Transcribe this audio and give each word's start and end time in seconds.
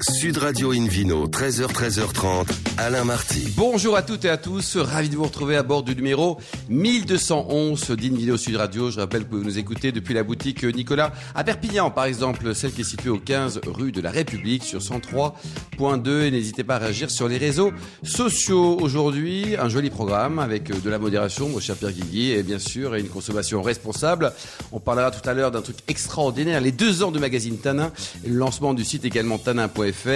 Sud 0.00 0.38
Radio 0.38 0.72
Invino, 0.72 1.28
13h, 1.28 1.66
13h30, 1.66 2.46
Alain 2.78 3.04
Marty. 3.04 3.52
Bonjour 3.56 3.94
à 3.94 4.02
toutes 4.02 4.24
et 4.24 4.30
à 4.30 4.38
tous, 4.38 4.78
ravi 4.78 5.10
de 5.10 5.16
vous 5.16 5.24
retrouver 5.24 5.54
à 5.54 5.62
bord 5.62 5.82
du 5.82 5.94
numéro 5.94 6.38
1211 6.70 7.90
d'Invino 7.90 8.36
Sud 8.36 8.56
Radio. 8.56 8.90
Je 8.90 8.98
rappelle 8.98 9.26
que 9.26 9.34
vous 9.34 9.44
nous 9.44 9.58
écoutez 9.58 9.92
depuis 9.92 10.14
la 10.14 10.22
boutique 10.22 10.64
Nicolas 10.64 11.12
à 11.34 11.44
Perpignan, 11.44 11.90
par 11.90 12.06
exemple, 12.06 12.54
celle 12.54 12.72
qui 12.72 12.80
est 12.80 12.84
située 12.84 13.10
au 13.10 13.18
15 13.18 13.60
rue 13.66 13.92
de 13.92 14.00
la 14.00 14.10
République 14.10 14.64
sur 14.64 14.80
103.2. 14.80 16.22
Et 16.22 16.30
n'hésitez 16.30 16.64
pas 16.64 16.76
à 16.76 16.78
réagir 16.78 17.10
sur 17.10 17.28
les 17.28 17.36
réseaux 17.36 17.70
sociaux. 18.02 18.78
Aujourd'hui, 18.80 19.56
un 19.58 19.68
joli 19.68 19.90
programme 19.90 20.38
avec 20.38 20.64
de 20.82 20.90
la 20.90 20.98
modération, 20.98 21.48
mon 21.50 21.60
cher 21.60 21.76
Pierre 21.76 21.92
Guigui, 21.92 22.32
et 22.32 22.42
bien 22.42 22.58
sûr, 22.58 22.94
une 22.94 23.08
consommation 23.08 23.60
responsable. 23.60 24.32
On 24.72 24.80
parlera 24.80 25.10
tout 25.10 25.28
à 25.28 25.34
l'heure 25.34 25.50
d'un 25.50 25.62
truc 25.62 25.76
extraordinaire, 25.86 26.62
les 26.62 26.72
deux 26.72 27.02
ans 27.02 27.10
de 27.12 27.18
magazine 27.18 27.58
Tanin, 27.58 27.92
le 28.26 28.34
lancement 28.34 28.72
du 28.72 28.84
site 28.84 29.04
également 29.04 29.38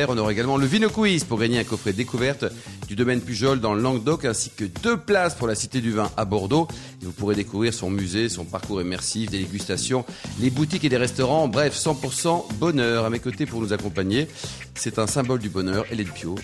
on 0.09 0.19
aura 0.19 0.33
également 0.33 0.57
le 0.57 0.67
Vino 0.67 0.89
Quiz 0.91 1.25
pour 1.25 1.39
gagner 1.39 1.59
un 1.59 1.65
coffret 1.65 1.93
découverte 1.93 2.45
du 2.87 2.95
domaine 2.95 3.21
Pujol 3.21 3.61
dans 3.61 3.75
le 3.75 3.83
Languedoc 3.83 4.25
ainsi 4.25 4.51
que 4.51 4.65
deux 4.65 4.97
places 4.97 5.35
pour 5.35 5.49
la 5.49 5.55
Cité 5.55 5.81
du 5.81 5.93
Vin 5.93 6.11
à 6.17 6.25
Bordeaux. 6.25 6.69
Et 7.03 7.05
vous 7.05 7.13
pourrez 7.13 7.35
découvrir 7.35 7.75
son 7.75 7.91
musée, 7.91 8.29
son 8.29 8.45
parcours 8.45 8.81
immersif, 8.81 9.31
des 9.31 9.39
dégustations, 9.39 10.05
les 10.41 10.51
boutiques 10.51 10.85
et 10.85 10.89
les 10.89 10.97
restaurants. 10.97 11.49
Bref, 11.49 11.77
100% 11.77 12.55
bonheur. 12.59 13.05
À 13.05 13.11
mes 13.11 13.19
côtés 13.19 13.47
pour 13.47 13.61
nous 13.61 13.73
accompagner, 13.73 14.29
c'est 14.75 14.99
un 14.99 15.07
symbole 15.07 15.41
du 15.41 15.49
bonheur, 15.49 15.85
Hélène 15.91 16.09
Pio. 16.09 16.37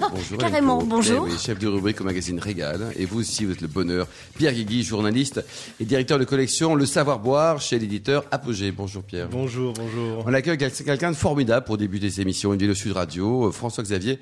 Bonjour. 0.00 0.38
Carrément, 0.38 0.82
bonjour. 0.82 1.28
Eh 1.30 1.38
chef 1.38 1.58
de 1.58 1.68
rubrique 1.68 2.00
au 2.00 2.04
magazine 2.04 2.38
Régal. 2.38 2.92
Et 2.96 3.04
vous 3.04 3.20
aussi, 3.20 3.44
vous 3.44 3.52
êtes 3.52 3.60
le 3.60 3.68
bonheur. 3.68 4.06
Pierre 4.36 4.52
Guigui, 4.52 4.82
journaliste 4.82 5.44
et 5.78 5.84
directeur 5.84 6.18
de 6.18 6.24
collection 6.24 6.74
Le 6.74 6.86
Savoir 6.86 7.18
Boire 7.18 7.60
chez 7.60 7.78
l'éditeur 7.78 8.24
Apogée. 8.30 8.72
Bonjour 8.72 9.02
Pierre. 9.02 9.28
Bonjour, 9.30 9.74
bonjour. 9.74 10.24
On 10.26 10.32
accueille 10.32 10.58
quelqu'un 10.58 11.10
de 11.10 11.16
formidable 11.16 11.66
pour 11.66 11.76
débuter 11.76 12.10
cette 12.10 12.20
émission. 12.20 12.52
Une 12.52 12.58
vidéo 12.70 12.74
Sud 12.74 12.92
Radio, 12.92 13.50
François-Xavier 13.50 14.20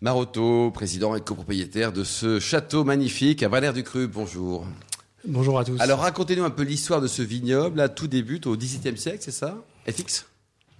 Marotto, 0.00 0.70
président 0.70 1.14
et 1.16 1.20
copropriétaire 1.20 1.92
de 1.92 2.02
ce 2.02 2.40
château 2.40 2.82
magnifique 2.82 3.42
à 3.42 3.48
Valère 3.48 3.74
du 3.74 3.82
Cru. 3.82 4.08
Bonjour. 4.08 4.66
Bonjour 5.26 5.58
à 5.58 5.64
tous. 5.64 5.78
Alors 5.80 5.98
racontez-nous 6.00 6.44
un 6.44 6.50
peu 6.50 6.62
l'histoire 6.62 7.02
de 7.02 7.06
ce 7.06 7.20
vignoble. 7.20 7.76
Là, 7.76 7.90
tout 7.90 8.06
débute 8.06 8.46
au 8.46 8.56
XVIIe 8.56 8.96
siècle, 8.96 9.18
c'est 9.20 9.32
ça 9.32 9.62
FX 9.86 10.26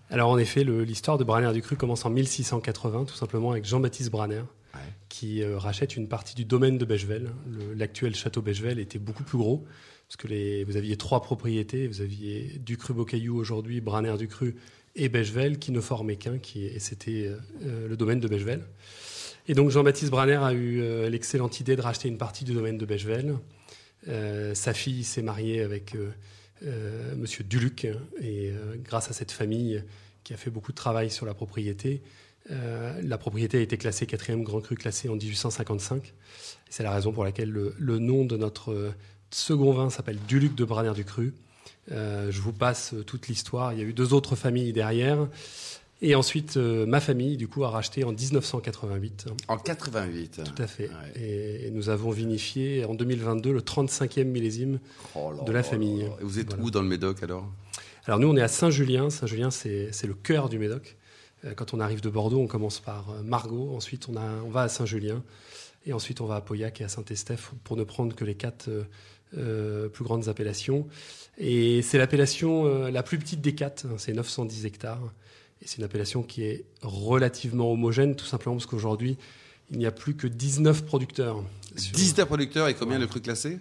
Alors 0.09 0.31
en 0.31 0.39
effet, 0.39 0.65
l'histoire 0.65 1.19
de 1.19 1.25
Braner 1.25 1.53
du 1.53 1.61
Cru 1.61 1.77
commence 1.77 2.07
en 2.07 2.11
1680, 2.11 3.05
tout 3.05 3.15
simplement 3.15 3.51
avec 3.51 3.67
Jean-Baptiste 3.67 4.11
Braner, 4.11 4.45
qui 5.11 5.43
euh, 5.43 5.59
rachète 5.59 5.97
une 5.97 6.09
partie 6.09 6.35
du 6.35 6.47
domaine 6.47 6.79
de 6.79 6.87
Bechevel. 6.87 7.31
L'actuel 7.77 8.15
château 8.15 8.41
Bechevel 8.41 8.79
était 8.79 8.99
beaucoup 8.99 9.25
plus 9.25 9.37
gros, 9.37 9.67
parce 10.09 10.17
que 10.17 10.27
les, 10.27 10.65
vous 10.65 10.79
aviez 10.79 10.97
trois 10.97 11.21
propriétés. 11.21 11.87
Vous 11.87 12.01
aviez 12.01 12.59
du 12.65 12.79
Cru 12.79 12.95
Beaucaillou 12.95 13.37
aujourd'hui, 13.37 13.83
Braner 13.83 14.17
du 14.17 14.27
Cru 14.27 14.57
et 14.97 15.09
Bechevel 15.09 15.59
qui 15.59 15.73
ne 15.73 15.81
formaient 15.81 16.17
qu'un, 16.17 16.39
et 16.57 16.79
c'était 16.79 17.33
euh, 17.65 17.89
le 17.89 17.97
domaine 17.97 18.21
de 18.21 18.29
Bechevel. 18.29 18.63
Et 19.49 19.55
donc 19.55 19.71
Jean-Baptiste 19.71 20.11
Branner 20.11 20.37
a 20.37 20.53
eu 20.53 20.81
euh, 20.81 21.09
l'excellente 21.09 21.61
idée 21.61 21.77
de 21.77 21.83
racheter 21.83 22.09
une 22.09 22.19
partie 22.19 22.45
du 22.45 22.53
domaine 22.53 22.79
de 22.79 22.85
Bechevel. 22.85 23.37
Euh, 24.09 24.55
sa 24.55 24.75
fille 24.75 25.05
s'est 25.05 25.23
mariée 25.23 25.63
avec 25.63 25.97
Monsieur 27.17 27.43
Duluc, 27.43 27.87
et 28.21 28.53
grâce 28.85 29.09
à 29.09 29.15
cette 29.15 29.33
famille 29.33 29.83
qui 30.25 30.35
a 30.35 30.37
fait 30.37 30.51
beaucoup 30.51 30.73
de 30.73 30.77
travail 30.77 31.11
sur 31.11 31.25
la 31.25 31.33
propriété, 31.33 32.03
la 32.51 33.17
propriété 33.17 33.57
a 33.57 33.61
été 33.63 33.79
classée 33.79 34.05
quatrième 34.05 34.43
grand 34.43 34.61
cru 34.61 34.75
classé 34.75 35.09
en 35.09 35.15
1855. 35.15 36.13
C'est 36.69 36.83
la 36.83 36.93
raison 36.93 37.13
pour 37.13 37.25
laquelle 37.25 37.51
le, 37.51 37.75
le 37.79 37.99
nom 37.99 38.27
de 38.27 38.37
notre 38.37 38.93
second 39.31 39.73
vin 39.73 39.89
s'appelle 39.89 40.19
Duluc 40.29 40.55
de 40.55 40.67
Branner 40.67 40.93
du 40.93 41.07
Cru. 41.07 41.33
Euh, 41.93 42.31
je 42.31 42.41
vous 42.41 42.53
passe 42.53 42.95
euh, 42.95 43.03
toute 43.03 43.29
l'histoire. 43.29 43.73
Il 43.73 43.79
y 43.79 43.83
a 43.83 43.85
eu 43.85 43.93
deux 43.93 44.15
autres 44.15 44.37
familles 44.37 44.73
derrière. 44.73 45.27
Et 46.03 46.15
ensuite, 46.15 46.57
euh, 46.57 46.87
ma 46.87 47.01
famille, 47.01 47.37
du 47.37 47.47
coup, 47.47 47.65
a 47.65 47.71
racheté 47.71 48.05
en 48.05 48.13
1988. 48.13 49.27
En 49.49 49.59
88 49.59 50.41
Tout 50.45 50.63
à 50.63 50.67
fait. 50.67 50.91
Et, 51.17 51.71
nous 51.73 51.89
avons 51.89 52.11
vinifié 52.11 52.85
en 52.85 52.95
2022 52.95 53.53
le 53.53 53.61
35e 53.61 54.25
millésime 54.25 54.79
oh 55.15 55.33
de 55.45 55.53
la 55.53 55.63
famille. 55.63 56.03
Et 56.03 56.25
vous 56.25 56.39
êtes 56.39 56.57
où 56.59 56.71
dans 56.71 56.83
le 56.83 56.89
Médoc 56.89 57.23
alors? 57.23 57.47
Alors 58.07 58.19
nous, 58.19 58.29
on 58.29 58.37
est 58.37 58.43
à 58.43 58.49
Saint-Julien. 58.49 59.11
Saint-Julien, 59.11 59.51
c'est 59.51 59.91
le 60.05 60.15
cœur 60.15 60.49
du 60.49 60.59
Médoc. 60.59 60.97
Quand 61.57 61.75
on 61.75 61.81
arrive 61.81 62.01
de 62.01 62.11
Bordeaux, 62.11 62.41
on 62.41 62.47
commence 62.47 62.81
par 62.81 63.15
Margaux. 63.23 63.75
Ensuite, 63.75 64.09
on, 64.09 64.17
a, 64.17 64.43
on 64.45 64.51
va 64.51 64.63
à 64.63 64.69
Saint-Julien. 64.69 65.23
Et 65.87 65.93
ensuite, 65.93 66.21
on 66.21 66.27
va 66.27 66.37
à 66.37 66.41
Pauillac 66.41 66.81
et 66.81 66.85
à 66.85 66.89
Saint-Estèphe 66.89 67.53
pour 67.63 67.77
ne 67.77 67.85
prendre 67.85 68.15
que 68.15 68.25
les 68.25 68.35
quatre 68.35 68.69
plus 69.33 70.05
grandes 70.05 70.29
appellations. 70.29 70.87
Et 71.39 71.81
c'est 71.83 71.97
l'appellation 71.97 72.67
euh, 72.67 72.91
la 72.91 73.03
plus 73.03 73.19
petite 73.19 73.41
des 73.41 73.55
quatre, 73.55 73.87
hein, 73.87 73.95
c'est 73.97 74.13
910 74.13 74.67
hectares. 74.67 75.13
Et 75.63 75.67
c'est 75.67 75.79
une 75.79 75.85
appellation 75.85 76.23
qui 76.23 76.43
est 76.43 76.65
relativement 76.83 77.73
homogène, 77.73 78.15
tout 78.15 78.27
simplement 78.27 78.57
parce 78.57 78.67
qu'aujourd'hui, 78.67 79.17
il 79.71 79.79
n'y 79.79 79.87
a 79.87 79.91
plus 79.91 80.15
que 80.15 80.27
19 80.27 80.85
producteurs. 80.85 81.43
19 81.75 82.27
producteurs 82.27 82.69
et 82.69 82.75
combien 82.75 82.99
de 82.99 83.07
crus 83.07 83.23
classés 83.23 83.59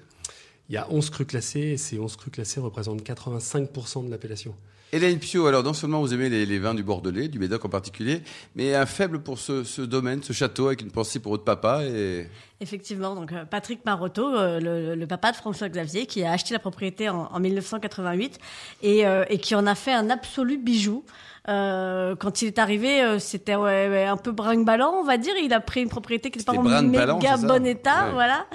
Il 0.69 0.75
y 0.75 0.77
a 0.77 0.87
11 0.91 1.09
crus 1.09 1.27
classés 1.27 1.59
et 1.61 1.77
ces 1.77 1.97
11 1.97 2.15
crus 2.15 2.31
classés 2.31 2.59
représentent 2.59 3.01
85% 3.01 4.05
de 4.05 4.11
l'appellation. 4.11 4.53
Hélène 4.91 5.19
Pio, 5.19 5.45
alors 5.45 5.63
non 5.63 5.73
seulement 5.73 5.99
vous 5.99 6.15
aimez 6.15 6.29
les, 6.29 6.59
vins 6.59 6.73
du 6.73 6.81
Bordelais, 6.81 7.27
du 7.27 7.37
Médoc 7.37 7.63
en 7.63 7.69
particulier, 7.69 8.23
mais 8.55 8.73
un 8.73 8.87
faible 8.87 9.19
pour 9.19 9.37
ce, 9.37 9.81
domaine, 9.81 10.23
ce 10.23 10.33
château, 10.33 10.67
avec 10.67 10.81
une 10.81 10.89
pensée 10.89 11.19
pour 11.19 11.31
votre 11.31 11.43
papa. 11.43 11.83
Et... 11.83 12.27
Effectivement, 12.59 13.13
donc 13.13 13.31
euh, 13.31 13.45
Patrick 13.45 13.85
Marotto, 13.85 14.35
euh, 14.35 14.95
le, 14.95 15.05
papa 15.05 15.31
de 15.31 15.37
François 15.37 15.69
Xavier, 15.69 16.07
qui 16.07 16.23
a 16.23 16.31
acheté 16.31 16.53
la 16.53 16.59
propriété 16.59 17.07
en, 17.07 17.39
1988 17.39 18.39
euh, 18.83 19.25
et, 19.29 19.37
qui 19.37 19.53
en 19.53 19.67
a 19.67 19.75
fait 19.75 19.93
un 19.93 20.09
absolu 20.09 20.57
bijou. 20.57 21.03
quand 21.45 22.41
il 22.41 22.47
est 22.47 22.57
arrivé, 22.57 23.19
c'était 23.19 23.53
un 23.53 24.17
peu 24.17 24.31
brinque-ballant, 24.31 24.93
on 25.01 25.03
va 25.03 25.17
dire. 25.17 25.35
Il 25.39 25.53
a 25.53 25.59
pris 25.59 25.83
une 25.83 25.89
propriété 25.89 26.31
qui 26.31 26.39
n'était 26.39 26.51
pas 26.51 26.57
en 26.57 26.83
méga 26.83 27.37
bon 27.37 27.63
état, 27.63 28.09
voilà. 28.11 28.47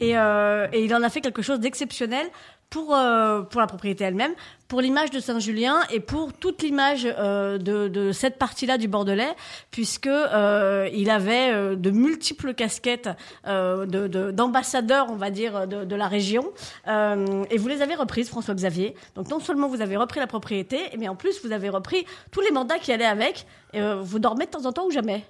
Et, 0.00 0.10
et, 0.12 0.84
il 0.84 0.94
en 0.94 1.02
a 1.02 1.08
fait 1.10 1.20
quelque 1.20 1.42
chose 1.42 1.60
d'exceptionnel 1.60 2.26
pour, 2.70 2.94
euh, 2.94 3.42
pour 3.42 3.60
la 3.60 3.66
propriété 3.66 4.04
elle-même, 4.04 4.34
pour 4.66 4.80
l'image 4.80 5.10
de 5.10 5.20
Saint-Julien 5.20 5.80
et 5.90 6.00
pour 6.00 6.34
toute 6.34 6.62
l'image 6.62 7.06
euh, 7.06 7.56
de, 7.56 7.88
de, 7.88 8.12
cette 8.12 8.36
partie-là 8.36 8.76
du 8.76 8.88
Bordelais, 8.88 9.34
puisque 9.70 10.06
euh, 10.06 10.88
il 10.92 11.08
avait 11.08 11.50
euh, 11.50 11.76
de 11.76 11.90
multiples 11.90 12.52
casquettes 12.52 13.08
d'ambassadeurs, 13.44 15.06
de, 15.06 15.12
on 15.12 15.16
va 15.16 15.30
dire, 15.30 15.66
de, 15.66 15.84
de 15.84 15.96
la 15.96 16.08
région. 16.08 16.52
et 16.86 17.56
vous 17.56 17.68
les 17.68 17.82
avez 17.82 17.94
reprises, 17.94 18.28
François 18.28 18.54
Xavier. 18.54 18.94
Donc 19.14 19.28
non 19.30 19.40
seulement 19.40 19.68
vous 19.68 19.80
avez 19.80 19.96
repris 19.96 20.20
la 20.20 20.26
propriété, 20.26 20.78
mais 20.98 21.08
en 21.08 21.16
plus 21.16 21.42
vous 21.44 21.52
avez 21.52 21.70
repris 21.70 22.04
tous 22.30 22.40
les 22.40 22.50
mandats 22.50 22.78
qui 22.78 22.92
allaient 22.92 23.04
avec. 23.04 23.46
Vous 23.74 24.18
dormez 24.18 24.46
de 24.46 24.50
temps 24.50 24.66
en 24.66 24.72
temps 24.72 24.86
ou 24.86 24.90
jamais? 24.90 25.24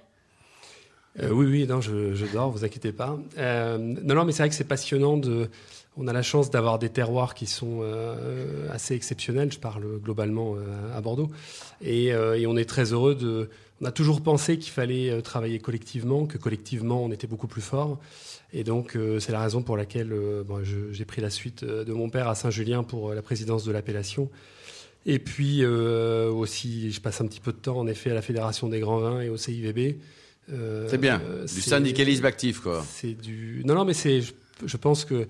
Oui, 1.21 1.45
oui, 1.45 1.67
non, 1.67 1.81
je, 1.81 2.13
je, 2.13 2.25
dors, 2.27 2.51
vous 2.51 2.63
inquiétez 2.63 2.91
pas. 2.91 3.17
non, 3.37 4.15
non, 4.15 4.25
mais 4.25 4.31
c'est 4.31 4.43
vrai 4.43 4.49
que 4.49 4.55
c'est 4.55 4.63
passionnant 4.63 5.17
de 5.17 5.49
on 5.99 6.07
a 6.07 6.13
la 6.13 6.21
chance 6.21 6.49
d'avoir 6.49 6.79
des 6.79 6.89
terroirs 6.89 7.33
qui 7.33 7.45
sont 7.45 7.79
euh, 7.81 8.67
assez 8.71 8.95
exceptionnels. 8.95 9.51
Je 9.51 9.59
parle 9.59 9.83
globalement 9.99 10.55
euh, 10.55 10.97
à 10.97 11.01
Bordeaux. 11.01 11.29
Euh, 11.85 12.35
et, 12.35 12.47
on 12.47 12.55
est 12.55 12.67
très 12.67 12.93
heureux 12.93 13.15
de. 13.15 13.49
On 13.81 13.85
a 13.85 13.91
toujours 13.91 14.21
pensé 14.21 14.57
qu'il 14.57 14.71
fallait 14.71 15.21
travailler 15.21 15.59
collectivement, 15.59 16.25
que 16.25 16.37
collectivement 16.37 17.01
on 17.01 17.11
était 17.11 17.27
beaucoup 17.27 17.47
plus 17.47 17.61
fort. 17.61 17.97
Et 18.51 18.65
donc 18.65 18.97
c'est 19.19 19.31
la 19.31 19.39
raison 19.39 19.61
pour 19.61 19.77
laquelle 19.77 20.13
j'ai 20.91 21.05
pris 21.05 21.21
la 21.21 21.29
suite 21.29 21.63
de 21.63 21.93
mon 21.93 22.09
père 22.09 22.27
à 22.27 22.35
Saint-Julien 22.35 22.83
pour 22.83 23.13
la 23.13 23.21
présidence 23.21 23.63
de 23.63 23.71
l'appellation. 23.71 24.29
Et 25.05 25.17
puis 25.17 25.65
aussi, 25.65 26.91
je 26.91 26.99
passe 26.99 27.21
un 27.21 27.27
petit 27.27 27.39
peu 27.39 27.53
de 27.53 27.57
temps 27.57 27.77
en 27.77 27.87
effet 27.87 28.11
à 28.11 28.15
la 28.15 28.21
Fédération 28.21 28.67
des 28.67 28.81
grands 28.81 28.99
vins 28.99 29.21
et 29.21 29.29
au 29.29 29.37
CIVB. 29.37 29.95
C'est 30.87 30.97
bien, 30.97 31.21
du 31.41 31.61
syndicalisme 31.61 32.25
actif 32.25 32.59
quoi. 32.59 32.85
C'est 32.89 33.13
du. 33.13 33.61
Non, 33.65 33.75
non, 33.75 33.85
mais 33.85 33.93
c'est. 33.93 34.21
je 34.21 34.77
pense 34.77 35.05
que 35.05 35.27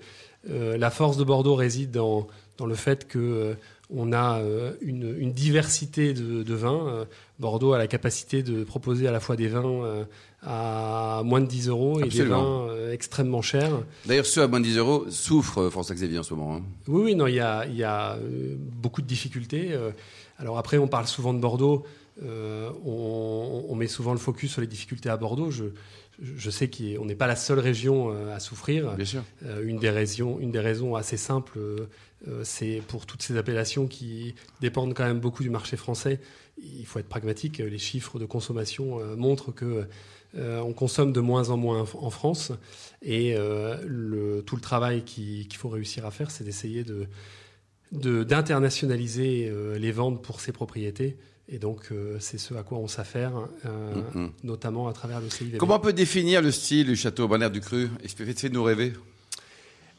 euh, 0.48 0.78
la 0.78 0.90
force 0.90 1.16
de 1.16 1.24
Bordeaux 1.24 1.54
réside 1.54 1.90
dans, 1.90 2.26
le 2.64 2.74
fait 2.74 3.06
que 3.06 3.18
euh, 3.18 3.54
on 3.90 4.12
a 4.12 4.38
euh, 4.38 4.72
une, 4.80 5.32
diversité 5.32 6.14
de, 6.14 6.54
vins. 6.54 7.06
Bordeaux 7.38 7.72
a 7.72 7.78
la 7.78 7.86
capacité 7.86 8.42
de 8.42 8.64
proposer 8.64 9.06
à 9.06 9.12
la 9.12 9.20
fois 9.20 9.36
des 9.36 9.48
vins 9.48 10.06
à 10.42 11.22
moins 11.24 11.40
de 11.40 11.46
10 11.46 11.68
euros 11.68 12.00
et 12.00 12.08
des 12.08 12.22
vins 12.22 12.68
extrêmement 12.90 13.42
chers. 13.42 13.72
D'ailleurs, 14.06 14.26
ceux 14.26 14.42
à 14.42 14.48
moins 14.48 14.60
de 14.60 14.64
10 14.64 14.78
euros 14.78 15.06
souffrent, 15.10 15.68
François-Xavier, 15.70 16.18
en 16.18 16.22
ce 16.22 16.34
moment. 16.34 16.56
Hein. 16.56 16.62
Oui, 16.86 17.02
oui, 17.04 17.14
non, 17.14 17.26
il 17.26 17.34
y 17.34 17.40
a, 17.40 18.18
beaucoup 18.80 19.02
de 19.02 19.06
difficultés. 19.06 19.74
alors 20.38 20.58
après, 20.58 20.78
on 20.78 20.88
parle 20.88 21.06
souvent 21.06 21.34
de 21.34 21.40
Bordeaux. 21.40 21.84
On, 22.22 23.64
on, 23.68 23.74
met 23.74 23.86
souvent 23.86 24.12
le 24.12 24.18
focus 24.18 24.52
sur 24.52 24.60
les 24.60 24.66
difficultés 24.66 25.08
à 25.08 25.16
Bordeaux. 25.16 25.50
Je, 25.50 25.66
je 26.22 26.50
sais 26.50 26.68
qu'on 26.68 27.04
n'est 27.04 27.14
pas 27.14 27.26
la 27.26 27.36
seule 27.36 27.58
région 27.58 28.12
euh, 28.12 28.34
à 28.34 28.40
souffrir. 28.40 28.94
Bien 28.94 29.04
sûr. 29.04 29.22
Euh, 29.44 29.62
une, 29.64 29.78
des 29.78 29.90
raisons, 29.90 30.38
une 30.38 30.50
des 30.50 30.60
raisons 30.60 30.94
assez 30.94 31.16
simples, 31.16 31.58
euh, 31.58 32.44
c'est 32.44 32.82
pour 32.88 33.06
toutes 33.06 33.22
ces 33.22 33.36
appellations 33.36 33.86
qui 33.86 34.34
dépendent 34.60 34.94
quand 34.94 35.04
même 35.04 35.20
beaucoup 35.20 35.42
du 35.42 35.50
marché 35.50 35.76
français. 35.76 36.20
Il 36.58 36.84
faut 36.86 36.98
être 36.98 37.08
pragmatique. 37.08 37.58
Les 37.58 37.78
chiffres 37.78 38.18
de 38.18 38.26
consommation 38.26 38.98
montrent 39.16 39.50
que 39.50 39.86
on 40.36 40.74
consomme 40.74 41.12
de 41.12 41.20
moins 41.20 41.48
en 41.48 41.56
moins 41.56 41.86
en 41.94 42.10
France. 42.10 42.52
Et 43.00 43.34
le, 43.34 44.42
tout 44.44 44.56
le 44.56 44.60
travail 44.60 45.02
qu'il 45.02 45.54
faut 45.54 45.70
réussir 45.70 46.04
à 46.04 46.10
faire, 46.10 46.30
c'est 46.30 46.44
d'essayer 46.44 46.84
de 46.84 47.06
d'internationaliser 47.92 49.50
les 49.78 49.90
ventes 49.90 50.22
pour 50.22 50.42
ces 50.42 50.52
propriétés 50.52 51.16
Et 51.52 51.58
donc, 51.58 51.88
euh, 51.90 52.16
c'est 52.20 52.38
ce 52.38 52.54
à 52.54 52.62
quoi 52.62 52.78
on 52.78 52.86
s'affaire, 52.86 53.32
euh, 53.66 53.94
Mhm. 54.14 54.30
notamment 54.44 54.86
à 54.88 54.92
travers 54.92 55.20
le 55.20 55.28
CIVB. 55.28 55.56
Comment 55.58 55.76
on 55.76 55.80
peut 55.80 55.92
définir 55.92 56.42
le 56.42 56.52
style 56.52 56.86
du 56.86 56.96
château 56.96 57.26
Brenner 57.26 57.50
du 57.50 57.60
Cru? 57.60 57.88
Faites-nous 58.06 58.62
rêver? 58.62 58.92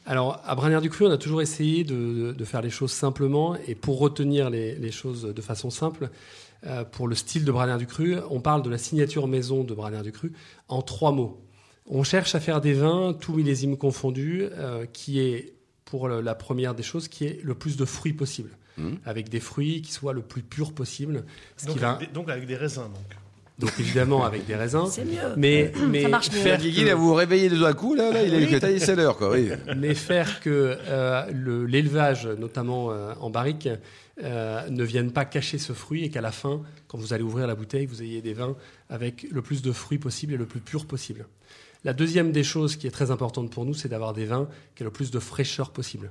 Alors, 0.06 0.40
à 0.44 0.54
Bragnères-du-Cru, 0.56 1.06
on 1.06 1.10
a 1.10 1.18
toujours 1.18 1.42
essayé 1.42 1.84
de, 1.84 2.32
de 2.32 2.44
faire 2.44 2.62
les 2.62 2.70
choses 2.70 2.90
simplement. 2.90 3.56
Et 3.68 3.74
pour 3.74 3.98
retenir 3.98 4.50
les, 4.50 4.74
les 4.74 4.90
choses 4.90 5.22
de 5.24 5.42
façon 5.42 5.70
simple, 5.70 6.10
euh, 6.66 6.84
pour 6.84 7.06
le 7.06 7.14
style 7.14 7.44
de 7.44 7.52
Bragnères-du-Cru, 7.52 8.16
on 8.30 8.40
parle 8.40 8.62
de 8.62 8.70
la 8.70 8.78
signature 8.78 9.28
maison 9.28 9.62
de 9.62 9.74
Bragnères-du-Cru 9.74 10.32
en 10.68 10.82
trois 10.82 11.12
mots. 11.12 11.40
On 11.86 12.02
cherche 12.02 12.34
à 12.34 12.40
faire 12.40 12.60
des 12.60 12.72
vins, 12.72 13.12
tous 13.12 13.34
millésimes 13.34 13.76
confondus, 13.76 14.44
euh, 14.52 14.86
qui 14.86 15.20
est, 15.20 15.54
pour 15.84 16.08
la 16.08 16.34
première 16.34 16.74
des 16.74 16.82
choses, 16.82 17.08
qui 17.08 17.24
est 17.26 17.40
le 17.42 17.54
plus 17.54 17.76
de 17.76 17.84
fruits 17.84 18.14
possible. 18.14 18.50
Mhm. 18.78 18.98
Avec 19.04 19.28
des 19.28 19.40
fruits 19.40 19.82
qui 19.82 19.92
soient 19.92 20.12
le 20.14 20.22
plus 20.22 20.42
purs 20.42 20.72
possible. 20.72 21.24
Ce 21.56 21.66
qui 21.66 21.72
Donc, 21.72 21.78
va, 21.78 21.90
avec 21.92 22.08
des, 22.08 22.14
donc 22.14 22.30
avec 22.30 22.46
des 22.46 22.56
raisins. 22.56 22.82
Donc. 22.84 23.18
donc 23.58 23.72
évidemment 23.78 24.24
avec 24.24 24.46
des 24.46 24.56
raisins. 24.56 24.86
C'est 24.90 25.04
mieux. 25.04 25.18
Mais, 25.36 25.72
mais 25.88 26.02
Ça 26.02 26.08
marche 26.08 26.30
mieux. 26.32 26.38
faire 26.38 26.58
Guigui, 26.58 26.84
là, 26.84 26.94
vous 26.94 27.08
vous 27.08 27.14
réveillez 27.14 27.50
de 27.50 27.58
d'un 27.58 27.74
coup, 27.74 27.94
là, 27.94 28.10
là, 28.10 28.22
il 28.22 28.32
est 28.34 28.60
taillé, 28.60 28.78
c'est 28.78 28.96
l'heure, 28.96 29.16
quoi. 29.18 29.32
Oui. 29.32 29.50
mais 29.76 29.94
faire 29.94 30.40
que 30.40 30.78
euh, 30.88 31.26
le- 31.32 31.66
l'élevage, 31.66 32.26
notamment 32.26 32.90
euh, 32.92 33.12
en 33.20 33.28
barrique, 33.30 33.68
euh, 34.22 34.68
ne 34.70 34.84
vienne 34.84 35.10
pas 35.12 35.24
cacher 35.26 35.58
ce 35.58 35.72
fruit 35.74 36.04
et 36.04 36.10
qu'à 36.10 36.20
la 36.22 36.32
fin, 36.32 36.62
quand 36.88 36.96
vous 36.98 37.12
allez 37.12 37.22
ouvrir 37.22 37.46
la 37.46 37.54
bouteille, 37.54 37.86
vous 37.86 38.02
ayez 38.02 38.22
des 38.22 38.32
vins 38.34 38.56
avec 38.88 39.26
le 39.30 39.42
plus 39.42 39.60
de 39.62 39.72
fruits 39.72 39.98
possible 39.98 40.32
et 40.32 40.36
le 40.36 40.46
plus 40.46 40.60
pur 40.60 40.86
possible. 40.86 41.26
La 41.84 41.92
deuxième 41.92 42.30
des 42.32 42.44
choses 42.44 42.76
qui 42.76 42.86
est 42.86 42.90
très 42.90 43.10
importante 43.10 43.50
pour 43.50 43.64
nous, 43.64 43.74
c'est 43.74 43.88
d'avoir 43.88 44.12
des 44.12 44.24
vins 44.24 44.48
qui 44.76 44.82
aient 44.82 44.84
le 44.84 44.92
plus 44.92 45.10
de 45.10 45.18
fraîcheur 45.18 45.70
possible. 45.72 46.10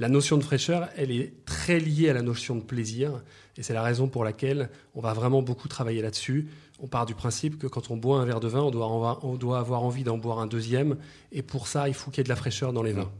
La 0.00 0.08
notion 0.08 0.36
de 0.36 0.44
fraîcheur, 0.44 0.88
elle 0.96 1.10
est 1.10 1.44
très 1.44 1.80
liée 1.80 2.08
à 2.08 2.12
la 2.12 2.22
notion 2.22 2.54
de 2.54 2.60
plaisir, 2.60 3.20
et 3.56 3.64
c'est 3.64 3.74
la 3.74 3.82
raison 3.82 4.06
pour 4.06 4.22
laquelle 4.22 4.70
on 4.94 5.00
va 5.00 5.12
vraiment 5.12 5.42
beaucoup 5.42 5.66
travailler 5.66 6.02
là-dessus. 6.02 6.48
On 6.78 6.86
part 6.86 7.04
du 7.04 7.16
principe 7.16 7.58
que 7.58 7.66
quand 7.66 7.90
on 7.90 7.96
boit 7.96 8.20
un 8.20 8.24
verre 8.24 8.38
de 8.38 8.46
vin, 8.46 8.62
on 8.62 8.70
doit, 8.70 9.58
avoir 9.58 9.82
envie 9.82 10.04
d'en 10.04 10.16
boire 10.16 10.38
un 10.38 10.46
deuxième, 10.46 10.98
et 11.32 11.42
pour 11.42 11.66
ça, 11.66 11.88
il 11.88 11.94
faut 11.94 12.12
qu'il 12.12 12.18
y 12.18 12.20
ait 12.20 12.24
de 12.24 12.28
la 12.28 12.36
fraîcheur 12.36 12.72
dans 12.72 12.84
les 12.84 12.92
vins. 12.92 13.10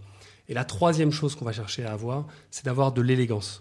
Et 0.48 0.54
la 0.54 0.64
troisième 0.64 1.10
chose 1.10 1.34
qu'on 1.34 1.44
va 1.44 1.52
chercher 1.52 1.84
à 1.84 1.92
avoir, 1.92 2.26
c'est 2.52 2.64
d'avoir 2.64 2.92
de 2.92 3.02
l'élégance. 3.02 3.60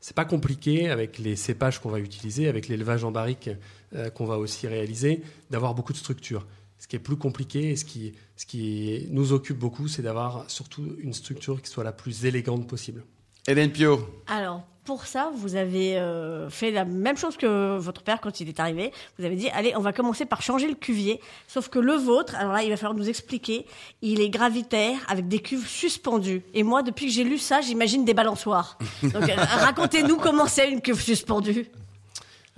C'est 0.00 0.16
pas 0.16 0.24
compliqué 0.24 0.88
avec 0.88 1.18
les 1.18 1.36
cépages 1.36 1.80
qu'on 1.80 1.90
va 1.90 1.98
utiliser, 1.98 2.48
avec 2.48 2.68
l'élevage 2.68 3.04
en 3.04 3.10
barrique 3.10 3.50
euh, 3.94 4.08
qu'on 4.10 4.24
va 4.24 4.38
aussi 4.38 4.66
réaliser, 4.66 5.22
d'avoir 5.50 5.74
beaucoup 5.74 5.92
de 5.92 5.98
structure. 5.98 6.46
Ce 6.78 6.86
qui 6.86 6.96
est 6.96 7.00
plus 7.00 7.16
compliqué 7.16 7.70
et 7.70 7.76
ce 7.76 7.84
qui, 7.84 8.14
ce 8.36 8.46
qui 8.46 9.08
nous 9.10 9.32
occupe 9.32 9.58
beaucoup, 9.58 9.88
c'est 9.88 10.02
d'avoir 10.02 10.48
surtout 10.48 10.84
une 11.00 11.12
structure 11.12 11.60
qui 11.60 11.70
soit 11.70 11.84
la 11.84 11.92
plus 11.92 12.24
élégante 12.24 12.66
possible. 12.66 13.04
Hélène 13.48 13.72
Pio. 13.72 14.06
Alors, 14.26 14.62
pour 14.88 15.06
ça, 15.06 15.30
vous 15.34 15.54
avez 15.54 15.98
euh, 15.98 16.48
fait 16.48 16.70
la 16.70 16.86
même 16.86 17.16
chose 17.18 17.36
que 17.36 17.76
votre 17.76 18.02
père 18.02 18.22
quand 18.22 18.40
il 18.40 18.48
est 18.48 18.58
arrivé. 18.58 18.90
Vous 19.18 19.24
avez 19.26 19.36
dit, 19.36 19.50
allez, 19.50 19.74
on 19.76 19.80
va 19.80 19.92
commencer 19.92 20.24
par 20.24 20.40
changer 20.40 20.66
le 20.66 20.74
cuvier. 20.74 21.20
Sauf 21.46 21.68
que 21.68 21.78
le 21.78 21.92
vôtre, 21.92 22.34
alors 22.36 22.52
là, 22.52 22.62
il 22.62 22.70
va 22.70 22.76
falloir 22.78 22.96
nous 22.96 23.08
expliquer, 23.08 23.66
il 24.00 24.20
est 24.20 24.30
gravitaire 24.30 24.98
avec 25.08 25.28
des 25.28 25.40
cuves 25.40 25.66
suspendues. 25.66 26.42
Et 26.54 26.62
moi, 26.62 26.82
depuis 26.82 27.06
que 27.06 27.12
j'ai 27.12 27.24
lu 27.24 27.36
ça, 27.36 27.60
j'imagine 27.60 28.06
des 28.06 28.14
balançoires. 28.14 28.78
Donc, 29.02 29.28
euh, 29.28 29.34
racontez-nous 29.36 30.16
comment 30.16 30.46
c'est 30.46 30.70
une 30.70 30.80
cuve 30.80 31.02
suspendue. 31.02 31.66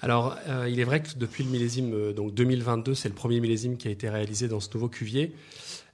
Alors, 0.03 0.37
euh, 0.49 0.67
il 0.69 0.81
est 0.81 0.85
vrai 0.85 1.03
que 1.03 1.09
depuis 1.17 1.45
le 1.45 1.51
millésime 1.51 1.93
euh, 1.93 2.13
donc 2.13 2.33
2022, 2.33 2.95
c'est 2.95 3.09
le 3.09 3.15
premier 3.15 3.39
millésime 3.39 3.77
qui 3.77 3.87
a 3.87 3.91
été 3.91 4.09
réalisé 4.09 4.49
dans 4.49 4.61
ce 4.61 4.69
nouveau 4.73 4.89
cuvier. 4.89 5.35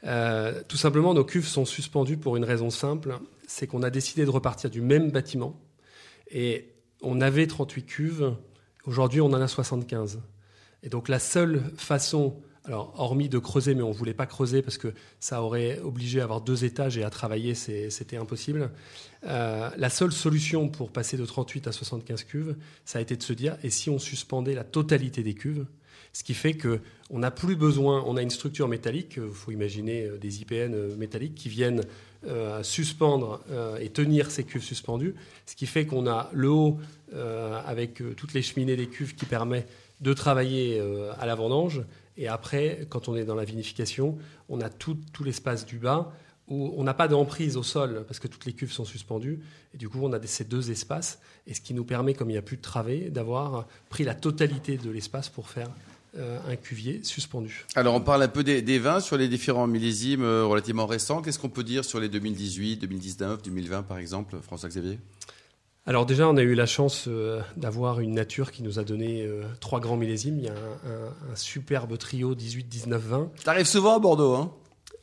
Euh, 0.04 0.62
tout 0.68 0.76
simplement, 0.76 1.12
nos 1.12 1.24
cuves 1.24 1.48
sont 1.48 1.64
suspendues 1.64 2.16
pour 2.16 2.36
une 2.36 2.44
raison 2.44 2.70
simple, 2.70 3.18
c'est 3.48 3.66
qu'on 3.66 3.82
a 3.82 3.90
décidé 3.90 4.24
de 4.24 4.30
repartir 4.30 4.70
du 4.70 4.80
même 4.80 5.10
bâtiment. 5.10 5.60
Et 6.30 6.68
on 7.02 7.20
avait 7.20 7.48
38 7.48 7.82
cuves, 7.84 8.34
aujourd'hui 8.84 9.20
on 9.20 9.26
en 9.26 9.40
a 9.40 9.48
75. 9.48 10.20
Et 10.84 10.88
donc 10.88 11.08
la 11.08 11.18
seule 11.18 11.62
façon, 11.76 12.36
alors 12.66 12.92
hormis 12.96 13.28
de 13.28 13.38
creuser, 13.38 13.74
mais 13.74 13.82
on 13.82 13.90
ne 13.90 13.94
voulait 13.94 14.14
pas 14.14 14.26
creuser 14.26 14.62
parce 14.62 14.78
que 14.78 14.92
ça 15.20 15.42
aurait 15.42 15.78
obligé 15.80 16.20
à 16.20 16.24
avoir 16.24 16.40
deux 16.40 16.64
étages 16.64 16.98
et 16.98 17.04
à 17.04 17.10
travailler, 17.10 17.54
c'était 17.54 18.16
impossible. 18.16 18.70
Euh, 19.24 19.70
la 19.76 19.90
seule 19.90 20.12
solution 20.12 20.68
pour 20.68 20.90
passer 20.90 21.16
de 21.16 21.24
38 21.24 21.68
à 21.68 21.72
75 21.72 22.24
cuves, 22.24 22.56
ça 22.84 22.98
a 22.98 23.02
été 23.02 23.16
de 23.16 23.22
se 23.22 23.32
dire, 23.32 23.56
et 23.62 23.70
si 23.70 23.90
on 23.90 23.98
suspendait 23.98 24.54
la 24.54 24.64
totalité 24.64 25.22
des 25.22 25.34
cuves? 25.34 25.66
Ce 26.12 26.24
qui 26.24 26.32
fait 26.32 26.54
que 26.54 26.80
on 27.10 27.18
n'a 27.18 27.30
plus 27.30 27.56
besoin, 27.56 28.02
on 28.06 28.16
a 28.16 28.22
une 28.22 28.30
structure 28.30 28.68
métallique, 28.68 29.18
il 29.18 29.32
faut 29.32 29.50
imaginer 29.50 30.04
euh, 30.04 30.16
des 30.16 30.40
IPN 30.40 30.72
euh, 30.74 30.96
métalliques 30.96 31.34
qui 31.34 31.50
viennent 31.50 31.82
euh, 32.26 32.62
suspendre 32.62 33.40
euh, 33.50 33.76
et 33.76 33.90
tenir 33.90 34.30
ces 34.30 34.42
cuves 34.42 34.62
suspendues, 34.62 35.14
ce 35.44 35.54
qui 35.54 35.66
fait 35.66 35.86
qu'on 35.86 36.08
a 36.08 36.30
le 36.32 36.48
haut 36.48 36.78
euh, 37.14 37.60
avec 37.64 38.00
euh, 38.00 38.14
toutes 38.14 38.32
les 38.32 38.42
cheminées 38.42 38.76
des 38.76 38.88
cuves 38.88 39.14
qui 39.14 39.26
permet 39.26 39.66
de 40.00 40.12
travailler 40.12 40.80
euh, 40.80 41.12
à 41.18 41.26
la 41.26 41.34
vendange, 41.34 41.82
et 42.16 42.28
après, 42.28 42.86
quand 42.88 43.08
on 43.08 43.16
est 43.16 43.24
dans 43.24 43.34
la 43.34 43.44
vinification, 43.44 44.18
on 44.48 44.60
a 44.60 44.68
tout, 44.68 44.98
l'espace 45.24 45.66
du 45.66 45.78
bas 45.78 46.12
où 46.48 46.72
on 46.76 46.84
n'a 46.84 46.94
pas 46.94 47.08
d'emprise 47.08 47.56
au 47.56 47.64
sol 47.64 48.04
parce 48.06 48.20
que 48.20 48.28
toutes 48.28 48.46
les 48.46 48.52
cuves 48.52 48.72
sont 48.72 48.84
suspendues. 48.84 49.40
Et 49.74 49.78
du 49.78 49.88
coup, 49.88 49.98
on 50.02 50.12
a 50.12 50.26
ces 50.26 50.44
deux 50.44 50.70
espaces. 50.70 51.18
Et 51.46 51.54
ce 51.54 51.60
qui 51.60 51.74
nous 51.74 51.84
permet, 51.84 52.14
comme 52.14 52.30
il 52.30 52.34
n'y 52.34 52.38
a 52.38 52.42
plus 52.42 52.56
de 52.56 52.62
travée, 52.62 53.10
d'avoir 53.10 53.66
pris 53.88 54.04
la 54.04 54.14
totalité 54.14 54.76
de 54.76 54.90
l'espace 54.90 55.28
pour 55.28 55.50
faire 55.50 55.68
euh, 56.16 56.38
un 56.48 56.56
cuvier 56.56 57.00
suspendu. 57.02 57.66
Alors, 57.74 57.94
on 57.94 58.00
parle 58.00 58.22
un 58.22 58.28
peu 58.28 58.44
des, 58.44 58.62
des 58.62 58.78
vins 58.78 59.00
sur 59.00 59.16
les 59.16 59.28
différents 59.28 59.66
millésimes 59.66 60.22
euh, 60.22 60.46
relativement 60.46 60.86
récents. 60.86 61.20
Qu'est-ce 61.20 61.38
qu'on 61.38 61.48
peut 61.48 61.64
dire 61.64 61.84
sur 61.84 61.98
les 61.98 62.08
2018, 62.08 62.76
2019, 62.76 63.42
2020, 63.42 63.82
par 63.82 63.98
exemple, 63.98 64.36
François-Xavier? 64.40 64.98
Alors 65.86 66.04
déjà, 66.04 66.28
on 66.28 66.36
a 66.36 66.42
eu 66.42 66.54
la 66.54 66.66
chance 66.66 67.04
euh, 67.06 67.40
d'avoir 67.56 68.00
une 68.00 68.12
nature 68.12 68.50
qui 68.50 68.62
nous 68.64 68.78
a 68.80 68.82
donné 68.84 69.22
euh, 69.22 69.42
trois 69.60 69.78
grands 69.78 69.96
millésimes. 69.96 70.38
Il 70.38 70.44
y 70.46 70.48
a 70.48 70.52
un, 70.52 70.54
un- 70.54 71.32
un 71.32 71.36
superbe 71.36 71.96
trio 71.96 72.34
18, 72.34 72.64
19, 72.68 73.00
20. 73.02 73.28
T'arrives 73.44 73.66
souvent 73.66 73.94
à 73.94 73.98
Bordeaux, 74.00 74.34
hein? 74.34 74.50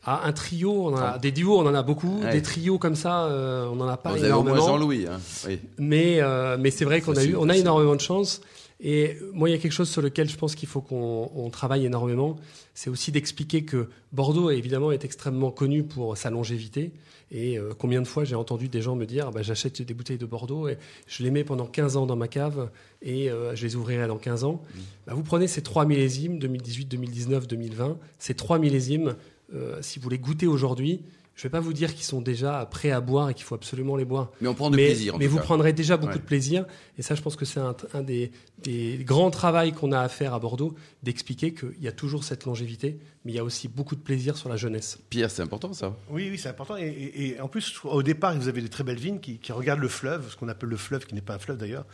Ah, 0.05 0.23
un 0.25 0.33
trio, 0.33 0.87
on 0.89 0.97
a, 0.97 1.17
des 1.17 1.31
duos, 1.31 1.57
on 1.57 1.65
en 1.65 1.73
a 1.73 1.81
beaucoup. 1.81 2.19
Ouais. 2.21 2.33
Des 2.33 2.41
trios 2.41 2.77
comme 2.77 2.95
ça, 2.95 3.23
euh, 3.27 3.65
on 3.71 3.75
n'en 3.77 3.87
a 3.87 3.95
pas 3.95 4.09
Vous 4.11 4.17
avez 4.21 4.33
au 4.33 4.43
moins 4.43 4.55
énormément. 4.55 4.67
Jean-Louis. 4.67 5.07
Hein 5.09 5.21
oui. 5.47 5.59
Mais, 5.77 6.19
mais 6.59 6.71
c'est 6.71 6.83
vrai 6.83 6.99
qu'on 6.99 7.15
a, 7.15 7.23
eu, 7.23 7.37
on 7.37 7.47
a 7.47 7.55
énormément 7.55 7.95
de 7.95 8.01
chance. 8.01 8.41
Et 8.85 9.17
moi, 9.31 9.49
il 9.49 9.53
y 9.53 9.55
a 9.55 9.57
quelque 9.57 9.71
chose 9.71 9.89
sur 9.89 10.01
lequel 10.01 10.29
je 10.29 10.35
pense 10.35 10.55
qu'il 10.55 10.67
faut 10.67 10.81
qu'on 10.81 11.31
on 11.33 11.49
travaille 11.49 11.85
énormément. 11.85 12.35
C'est 12.73 12.89
aussi 12.89 13.13
d'expliquer 13.13 13.63
que 13.63 13.87
Bordeaux, 14.11 14.49
évidemment, 14.49 14.91
est 14.91 15.05
extrêmement 15.05 15.51
connu 15.51 15.83
pour 15.83 16.17
sa 16.17 16.29
longévité. 16.29 16.91
Et 17.31 17.57
euh, 17.57 17.71
combien 17.77 18.01
de 18.01 18.07
fois 18.07 18.25
j'ai 18.25 18.35
entendu 18.35 18.67
des 18.67 18.81
gens 18.81 18.95
me 18.95 19.05
dire 19.05 19.31
bah, 19.31 19.41
j'achète 19.41 19.81
des 19.81 19.93
bouteilles 19.93 20.17
de 20.17 20.25
Bordeaux 20.25 20.67
et 20.67 20.77
je 21.07 21.23
les 21.23 21.31
mets 21.31 21.45
pendant 21.45 21.65
15 21.65 21.97
ans 21.97 22.05
dans 22.05 22.17
ma 22.17 22.27
cave 22.27 22.69
et 23.01 23.31
euh, 23.31 23.55
je 23.55 23.65
les 23.65 23.75
ouvrirai 23.75 24.05
dans 24.07 24.17
15 24.17 24.43
ans. 24.43 24.61
Bah, 25.07 25.13
vous 25.15 25.23
prenez 25.23 25.47
ces 25.47 25.63
trois 25.63 25.85
millésimes, 25.85 26.37
2018, 26.37 26.85
2019, 26.85 27.47
2020, 27.47 27.97
ces 28.19 28.35
trois 28.35 28.59
millésimes, 28.59 29.15
euh, 29.55 29.77
si 29.81 29.97
vous 29.97 30.09
les 30.09 30.19
goûtez 30.19 30.45
aujourd'hui, 30.45 31.01
je 31.35 31.41
ne 31.41 31.43
vais 31.43 31.49
pas 31.49 31.59
vous 31.59 31.73
dire 31.73 31.93
qu'ils 31.95 32.03
sont 32.05 32.21
déjà 32.21 32.65
prêts 32.69 32.91
à 32.91 33.01
boire 33.01 33.29
et 33.29 33.33
qu'il 33.33 33.43
faut 33.43 33.55
absolument 33.55 33.95
les 33.95 34.05
boire 34.05 34.31
Mais 34.39 34.47
on 34.47 34.53
prend 34.53 34.69
mais, 34.69 34.85
plaisir, 34.85 35.15
en 35.15 35.17
mais 35.17 35.25
tout 35.25 35.31
vous 35.31 35.37
cas. 35.37 35.43
prendrez 35.43 35.73
déjà 35.73 35.97
beaucoup 35.97 36.13
Ouais. 36.13 36.19
de 36.19 36.23
plaisir. 36.25 36.65
Et 36.97 37.01
ça, 37.01 37.15
je 37.15 37.21
pense 37.23 37.35
que 37.35 37.43
c'est 37.45 37.59
un, 37.59 37.75
un 37.95 38.01
des, 38.03 38.31
des 38.63 38.99
grands 39.03 39.31
travaux 39.31 39.71
qu'on 39.71 39.91
a 39.91 39.99
à 39.99 40.09
faire 40.09 40.33
à 40.35 40.39
Bordeaux, 40.39 40.75
d'expliquer 41.01 41.53
qu'il 41.53 41.81
y 41.81 41.87
a 41.87 41.91
toujours 41.91 42.23
cette 42.23 42.45
longévité, 42.45 42.99
mais 43.25 43.31
il 43.31 43.35
y 43.35 43.39
a 43.39 43.43
aussi 43.43 43.67
beaucoup 43.67 43.95
de 43.95 44.01
plaisir 44.01 44.37
sur 44.37 44.47
la 44.47 44.57
jeunesse. 44.57 44.99
Pierre, 45.09 45.31
c'est 45.31 45.41
important, 45.41 45.73
ça. 45.73 45.95
Oui, 46.09 46.27
oui, 46.29 46.37
c'est 46.37 46.49
important. 46.49 46.77
Et, 46.77 46.83
et- 46.87 47.27
et 47.35 47.41
en 47.41 47.47
plus, 47.47 47.73
je 47.81 47.87
au 47.87 48.03
départ, 48.03 48.35
vous 48.37 48.47
avez 48.47 48.61
des 48.61 48.69
très 48.69 48.83
belles 48.83 48.99
vignes 48.99 49.19
qui, 49.19 49.39
qui 49.39 49.51
regardent 49.51 49.79
le 49.81 49.87
fleuve, 49.87 50.29
ce 50.29 50.35
qu'on 50.35 50.49
appelle 50.49 50.69
le 50.69 50.77
fleuve, 50.77 51.05
qui 51.07 51.15
n'est 51.15 51.21
pas 51.21 51.33
un 51.35 51.39
fleuve 51.39 51.57
d'ailleurs. 51.57 51.85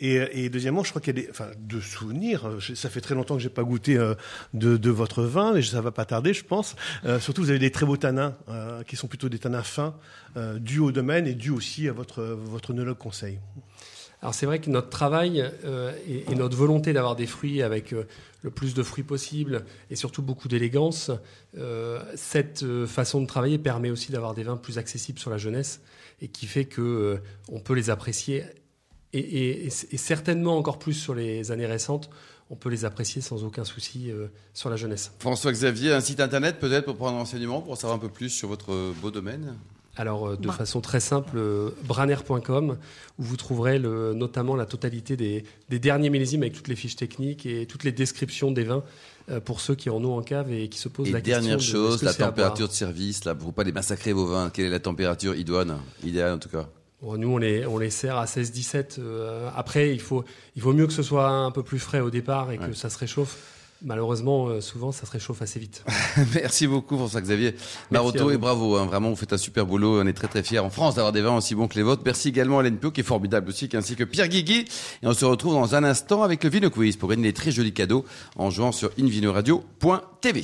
Et, 0.00 0.44
et 0.44 0.50
deuxièmement, 0.50 0.84
je 0.84 0.90
crois 0.90 1.00
qu'il 1.00 1.16
y 1.16 1.18
a 1.20 1.22
des, 1.22 1.30
enfin, 1.30 1.46
de 1.58 1.80
souvenirs. 1.80 2.60
je- 2.60 2.74
Ça 2.74 2.90
fait 2.90 3.00
très 3.00 3.14
longtemps 3.14 3.36
que 3.36 3.42
j'ai 3.42 3.48
pas 3.48 3.64
goûté 3.64 3.96
euh, 3.96 4.14
de, 4.54 4.76
de 4.76 4.90
votre 4.90 5.22
vin, 5.22 5.52
mais 5.54 5.62
ça 5.62 5.80
va 5.80 5.92
pas 5.92 6.04
tarder, 6.04 6.34
je 6.34 6.44
pense. 6.44 6.76
Euh, 7.04 7.18
surtout, 7.20 7.42
vous 7.42 7.50
avez 7.50 7.58
des 7.58 7.70
très 7.70 7.86
beaux 7.86 7.96
tanins, 7.96 8.36
euh, 8.48 8.81
qui 8.86 8.96
sont 8.96 9.06
plutôt 9.06 9.28
des 9.28 9.38
tanins 9.38 9.62
fins, 9.62 9.96
euh, 10.36 10.58
dus 10.58 10.80
au 10.80 10.92
domaine 10.92 11.26
et 11.26 11.34
dus 11.34 11.50
aussi 11.50 11.88
à 11.88 11.92
votre, 11.92 12.22
votre 12.22 12.70
œnologue 12.70 12.98
conseil. 12.98 13.38
Alors 14.20 14.34
c'est 14.34 14.46
vrai 14.46 14.60
que 14.60 14.70
notre 14.70 14.88
travail 14.88 15.44
euh, 15.64 15.92
et, 16.06 16.34
notre 16.36 16.56
volonté 16.56 16.92
d'avoir 16.92 17.16
des 17.16 17.26
fruits 17.26 17.60
avec 17.60 17.92
euh, 17.92 18.04
le 18.42 18.50
plus 18.50 18.74
de 18.74 18.82
fruits 18.82 19.04
possible 19.04 19.64
et 19.90 19.96
surtout 19.96 20.22
beaucoup 20.22 20.48
d'élégance, 20.48 21.10
euh, 21.56 22.02
cette 22.16 22.62
euh, 22.64 22.86
façon 22.86 23.20
de 23.20 23.26
travailler 23.26 23.58
permet 23.58 23.90
aussi 23.90 24.12
d'avoir 24.12 24.34
des 24.34 24.42
vins 24.42 24.56
plus 24.56 24.78
accessibles 24.78 25.18
sur 25.18 25.30
la 25.30 25.38
jeunesse 25.38 25.80
et 26.20 26.28
qui 26.28 26.46
fait 26.46 26.64
que 26.64 26.82
euh, 26.82 27.22
on 27.48 27.60
peut 27.60 27.74
les 27.74 27.90
apprécier 27.90 28.44
et 29.14 29.68
certainement 29.68 30.56
encore 30.56 30.78
plus 30.78 30.94
sur 30.94 31.14
les 31.14 31.50
années 31.52 31.66
récentes, 31.66 32.08
on 32.52 32.56
peut 32.56 32.68
les 32.68 32.84
apprécier 32.84 33.22
sans 33.22 33.42
aucun 33.44 33.64
souci 33.64 34.10
euh, 34.10 34.26
sur 34.52 34.68
la 34.70 34.76
jeunesse. 34.76 35.10
François-Xavier, 35.20 35.92
un 35.94 36.00
site 36.02 36.20
internet 36.20 36.58
peut-être 36.60 36.84
pour 36.84 36.96
prendre 36.96 37.16
renseignement, 37.16 37.62
pour 37.62 37.72
en 37.72 37.76
savoir 37.76 37.96
un 37.96 37.98
peu 38.00 38.10
plus 38.10 38.28
sur 38.28 38.46
votre 38.48 38.92
beau 39.00 39.10
domaine? 39.10 39.56
Alors, 39.96 40.28
euh, 40.28 40.36
de 40.36 40.46
Bah. 40.48 40.52
façon 40.54 40.80
très 40.80 41.00
simple, 41.00 41.36
euh, 41.36 41.70
branner.com, 41.84 42.76
où 43.18 43.22
vous 43.22 43.36
trouverez 43.36 43.78
le- 43.78 44.14
notamment 44.14 44.54
la 44.56 44.66
totalité 44.66 45.16
des, 45.16 45.44
des 45.70 45.78
derniers 45.78 46.10
millésimes 46.10 46.42
avec 46.42 46.52
toutes 46.54 46.68
les 46.68 46.76
fiches 46.76 46.96
techniques 46.96 47.46
et 47.46 47.66
toutes 47.66 47.84
les 47.84 47.92
descriptions 47.92 48.50
des 48.52 48.64
vins 48.64 48.84
euh, 49.30 49.40
pour 49.40 49.60
ceux 49.60 49.74
qui 49.74 49.88
en 49.90 50.02
ont 50.04 50.16
en 50.16 50.22
cave 50.22 50.50
et 50.52 50.68
qui 50.68 50.78
se 50.78 50.88
posent 50.88 51.08
Et 51.08 51.12
la 51.12 51.20
dernière 51.20 51.56
question. 51.56 51.78
de, 51.78 51.88
chose, 51.90 52.00
que 52.00 52.04
la 52.06 52.14
température 52.14 52.68
de 52.68 52.72
service, 52.72 53.24
là, 53.24 53.34
pour 53.34 53.52
pas 53.54 53.64
les 53.64 53.72
massacrer 53.72 54.12
vos 54.12 54.26
vins. 54.26 54.50
Quelle 54.50 54.66
est 54.66 54.70
la 54.70 54.80
température 54.80 55.34
idoine 55.34 55.78
Idéale 56.04 56.34
en 56.34 56.38
tout 56.38 56.48
cas? 56.50 56.68
Nous, 57.02 57.34
on 57.34 57.38
les, 57.38 57.66
on 57.66 57.78
les 57.78 57.90
sert 57.90 58.16
à 58.16 58.26
16-17. 58.26 58.96
Euh, 58.98 59.50
après, 59.56 59.92
il 59.92 60.00
faut, 60.00 60.24
il 60.56 60.62
vaut 60.62 60.72
mieux 60.72 60.86
que 60.86 60.92
ce 60.92 61.02
soit 61.02 61.28
un 61.28 61.50
peu 61.50 61.62
plus 61.62 61.78
frais 61.78 62.00
au 62.00 62.10
départ 62.10 62.52
et 62.52 62.58
que 62.58 62.72
ça 62.72 62.90
se 62.90 62.98
réchauffe. 62.98 63.38
Malheureusement, 63.84 64.46
euh, 64.46 64.60
souvent, 64.60 64.92
ça 64.92 65.06
se 65.06 65.10
réchauffe 65.10 65.42
assez 65.42 65.58
vite. 65.58 65.84
Merci 66.34 66.66
beaucoup, 66.68 66.96
François-Xavier 66.96 67.56
Maroto, 67.90 68.30
et 68.30 68.36
bravo. 68.36 68.76
Hein, 68.76 68.86
vraiment, 68.86 69.10
vous 69.10 69.16
faites 69.16 69.32
un 69.32 69.38
super 69.38 69.66
boulot. 69.66 70.00
On 70.00 70.06
est 70.06 70.12
très, 70.12 70.28
très 70.28 70.42
fiers 70.42 70.60
en 70.60 70.70
France 70.70 70.94
d'avoir 70.94 71.12
des 71.12 71.20
vins 71.20 71.36
aussi 71.36 71.54
bons 71.54 71.66
que 71.66 71.74
les 71.74 71.82
vôtres. 71.82 72.02
Merci 72.04 72.28
également 72.28 72.60
à 72.60 72.70
Pio, 72.70 72.92
qui 72.92 73.00
est 73.00 73.04
formidable 73.04 73.48
aussi, 73.48 73.68
ainsi 73.74 73.96
que 73.96 74.04
Pierre 74.04 74.28
Guigui. 74.28 74.66
Et 75.02 75.06
on 75.06 75.14
se 75.14 75.24
retrouve 75.24 75.54
dans 75.54 75.74
un 75.74 75.82
instant 75.82 76.22
avec 76.22 76.44
le 76.44 76.50
Vino 76.50 76.70
Quiz 76.70 76.96
pour 76.96 77.08
gagner 77.08 77.24
des 77.24 77.32
très 77.32 77.50
jolis 77.50 77.72
cadeaux 77.72 78.04
en 78.36 78.50
jouant 78.50 78.70
sur 78.70 78.90
invinoradio.tv. 78.98 80.42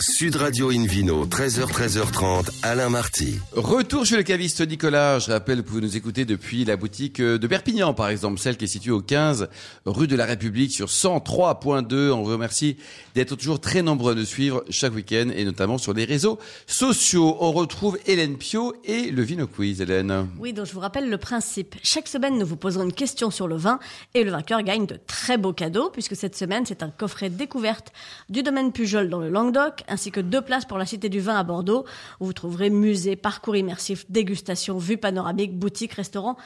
Sud 0.00 0.36
Radio 0.36 0.70
Invino, 0.70 1.26
13h, 1.26 1.66
13h30, 1.66 2.50
Alain 2.62 2.88
Marty. 2.88 3.34
Retour 3.52 4.06
chez 4.06 4.16
le 4.16 4.22
caviste 4.22 4.66
Nicolas. 4.66 5.18
Je 5.18 5.30
rappelle 5.30 5.58
que 5.58 5.66
vous 5.66 5.74
pouvez 5.74 5.86
nous 5.86 5.96
écouter 5.96 6.24
depuis 6.24 6.64
la 6.64 6.76
boutique 6.76 7.20
de 7.20 7.46
Perpignan, 7.46 7.92
par 7.92 8.08
exemple, 8.08 8.40
celle 8.40 8.56
qui 8.56 8.64
est 8.64 8.68
située 8.68 8.92
au 8.92 9.02
15 9.02 9.48
rue 9.84 10.06
de 10.06 10.16
la 10.16 10.24
République 10.24 10.72
sur 10.72 10.86
103.2. 10.86 12.10
On 12.10 12.22
vous 12.22 12.32
remercie 12.32 12.69
d'être 13.14 13.36
toujours 13.36 13.60
très 13.60 13.82
nombreux 13.82 14.12
à 14.12 14.14
nous 14.14 14.24
suivre 14.24 14.64
chaque 14.70 14.94
week-end 14.94 15.28
et 15.34 15.44
notamment 15.44 15.78
sur 15.78 15.92
les 15.92 16.04
réseaux 16.04 16.38
sociaux. 16.66 17.36
On 17.40 17.52
retrouve 17.52 17.98
Hélène 18.06 18.36
Pio 18.36 18.74
et 18.84 19.10
le 19.10 19.22
Vino 19.22 19.46
Quiz, 19.46 19.80
Hélène. 19.80 20.28
Oui, 20.38 20.52
donc 20.52 20.66
je 20.66 20.72
vous 20.72 20.80
rappelle 20.80 21.08
le 21.08 21.18
principe. 21.18 21.76
Chaque 21.82 22.08
semaine, 22.08 22.38
nous 22.38 22.46
vous 22.46 22.56
posons 22.56 22.82
une 22.82 22.92
question 22.92 23.30
sur 23.30 23.48
le 23.48 23.56
vin 23.56 23.78
et 24.14 24.24
le 24.24 24.30
vainqueur 24.30 24.62
gagne 24.62 24.86
de 24.86 24.98
très 25.06 25.38
beaux 25.38 25.52
cadeaux 25.52 25.90
puisque 25.90 26.16
cette 26.16 26.36
semaine, 26.36 26.64
c'est 26.66 26.82
un 26.82 26.90
coffret 26.90 27.30
découverte 27.30 27.92
du 28.28 28.42
domaine 28.42 28.72
Pujol 28.72 29.08
dans 29.08 29.20
le 29.20 29.28
Languedoc 29.28 29.82
ainsi 29.88 30.10
que 30.10 30.20
deux 30.20 30.42
places 30.42 30.64
pour 30.64 30.78
la 30.78 30.86
Cité 30.86 31.08
du 31.08 31.20
Vin 31.20 31.36
à 31.36 31.44
Bordeaux 31.44 31.84
où 32.20 32.26
vous 32.26 32.32
trouverez 32.32 32.70
musée, 32.70 33.16
parcours 33.16 33.56
immersif, 33.56 34.06
dégustation, 34.08 34.78
vue 34.78 34.96
panoramique, 34.96 35.58
boutique, 35.58 35.92
restaurant. 35.92 36.36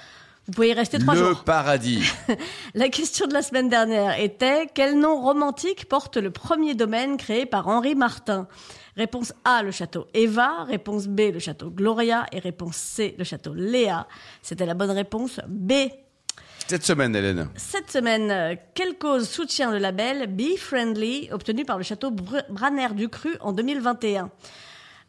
Vous 0.46 0.52
pouvez 0.52 0.68
y 0.70 0.72
rester 0.74 0.98
trois 0.98 1.14
jours. 1.14 1.28
Le 1.30 1.44
paradis. 1.44 2.02
la 2.74 2.90
question 2.90 3.26
de 3.26 3.32
la 3.32 3.40
semaine 3.40 3.70
dernière 3.70 4.20
était 4.20 4.68
quel 4.74 4.98
nom 4.98 5.22
romantique 5.22 5.88
porte 5.88 6.18
le 6.18 6.30
premier 6.30 6.74
domaine 6.74 7.16
créé 7.16 7.46
par 7.46 7.66
Henri 7.68 7.94
Martin? 7.94 8.46
Réponse 8.94 9.32
A, 9.44 9.62
le 9.62 9.70
château 9.70 10.06
Eva. 10.12 10.64
Réponse 10.64 11.06
B, 11.06 11.32
le 11.32 11.38
château 11.38 11.70
Gloria. 11.70 12.26
Et 12.30 12.40
réponse 12.40 12.76
C, 12.76 13.14
le 13.16 13.24
château 13.24 13.54
Léa. 13.54 14.06
C'était 14.42 14.66
la 14.66 14.74
bonne 14.74 14.90
réponse 14.90 15.40
B. 15.48 15.72
Cette 16.66 16.84
semaine, 16.84 17.16
Hélène. 17.16 17.48
Cette 17.56 17.90
semaine, 17.90 18.58
quelle 18.74 18.98
cause 18.98 19.28
soutient 19.28 19.70
le 19.70 19.78
label 19.78 20.26
Be 20.26 20.56
Friendly 20.58 21.30
obtenu 21.32 21.64
par 21.64 21.78
le 21.78 21.84
château 21.84 22.10
Braner 22.10 22.88
du 22.94 23.08
Cru 23.08 23.34
en 23.40 23.52
2021 23.52 24.30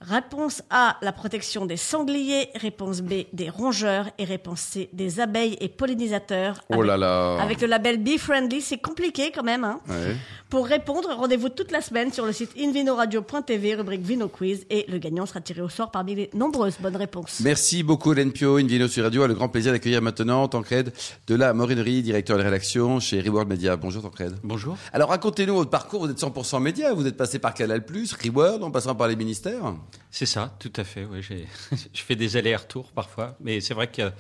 Réponse 0.01 0.61
A, 0.69 0.97
la 1.01 1.11
protection 1.11 1.65
des 1.65 1.77
sangliers. 1.77 2.49
Réponse 2.55 3.01
B, 3.01 3.23
des 3.33 3.49
rongeurs. 3.49 4.09
Et 4.17 4.25
réponse 4.25 4.59
C, 4.59 4.89
des 4.93 5.19
abeilles 5.19 5.57
et 5.59 5.69
pollinisateurs. 5.69 6.61
oh 6.69 6.81
là 6.81 6.97
là. 6.97 7.37
Avec 7.41 7.61
le 7.61 7.67
label 7.67 7.97
Be 8.03 8.17
Friendly, 8.17 8.61
c'est 8.61 8.77
compliqué 8.77 9.31
quand 9.33 9.43
même. 9.43 9.63
Hein. 9.63 9.79
Pour 10.49 10.67
répondre, 10.67 11.09
rendez-vous 11.15 11.49
toute 11.49 11.71
la 11.71 11.81
semaine 11.81 12.13
sur 12.13 12.25
le 12.25 12.33
site 12.33 12.51
invinoradio.tv, 12.59 13.75
rubrique 13.75 14.01
Vino 14.01 14.27
Quiz. 14.27 14.65
Et 14.69 14.85
le 14.89 14.97
gagnant 14.99 15.25
sera 15.25 15.41
tiré 15.41 15.61
au 15.61 15.69
sort 15.69 15.91
parmi 15.91 16.15
les 16.15 16.29
nombreuses 16.33 16.77
bonnes 16.79 16.97
réponses. 16.97 17.39
Merci 17.43 17.81
beaucoup, 17.81 18.11
Hélène 18.13 18.31
Pio. 18.31 18.57
Invino 18.57 18.87
sur 18.87 19.03
Radio 19.03 19.23
a 19.23 19.27
le 19.27 19.33
grand 19.33 19.49
plaisir 19.49 19.71
d'accueillir 19.71 20.01
maintenant 20.01 20.47
Tancred 20.47 20.93
de 21.27 21.35
la 21.35 21.53
Morinerie, 21.53 22.03
directeur 22.03 22.37
de 22.37 22.43
rédaction 22.43 22.99
chez 22.99 23.21
Reward 23.21 23.47
Media. 23.47 23.75
Bonjour, 23.75 24.03
Tancred. 24.03 24.35
Bonjour. 24.43 24.77
Alors, 24.93 25.09
racontez-nous 25.09 25.55
votre 25.55 25.69
parcours. 25.69 26.05
Vous 26.05 26.11
êtes 26.11 26.19
100% 26.19 26.61
média. 26.61 26.93
Vous 26.93 27.07
êtes 27.07 27.17
passé 27.17 27.39
par 27.39 27.53
Canal+, 27.53 27.83
Reward, 28.23 28.63
en 28.63 28.71
passant 28.71 28.93
par 28.93 29.07
les 29.07 29.15
ministères. 29.15 29.73
C'est 30.11 30.25
ça, 30.25 30.55
tout 30.59 30.73
à 30.75 30.83
fait. 30.83 31.05
Oui, 31.05 31.21
je 31.71 32.01
fais 32.01 32.15
des 32.15 32.37
allers-retours 32.37 32.91
parfois, 32.91 33.35
mais 33.39 33.61
c'est 33.61 33.73
vrai 33.73 33.89
qu'il 33.89 34.03
y 34.03 34.07
a 34.07 34.13